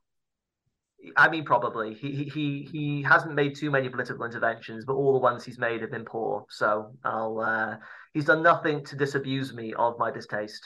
[1.17, 5.19] I mean, probably he he he hasn't made too many political interventions, but all the
[5.19, 6.45] ones he's made have been poor.
[6.51, 7.77] So I'll uh,
[8.13, 10.63] he's done nothing to disabuse me of my distaste.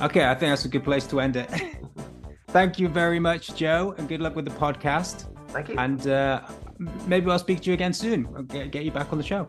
[0.00, 1.50] Okay, I think that's a good place to end it.
[2.48, 5.24] Thank you very much, Joe, and good luck with the podcast.
[5.48, 5.76] Thank you.
[5.78, 6.42] And uh,
[7.06, 8.28] maybe I'll speak to you again soon.
[8.36, 9.48] I'll get, get you back on the show.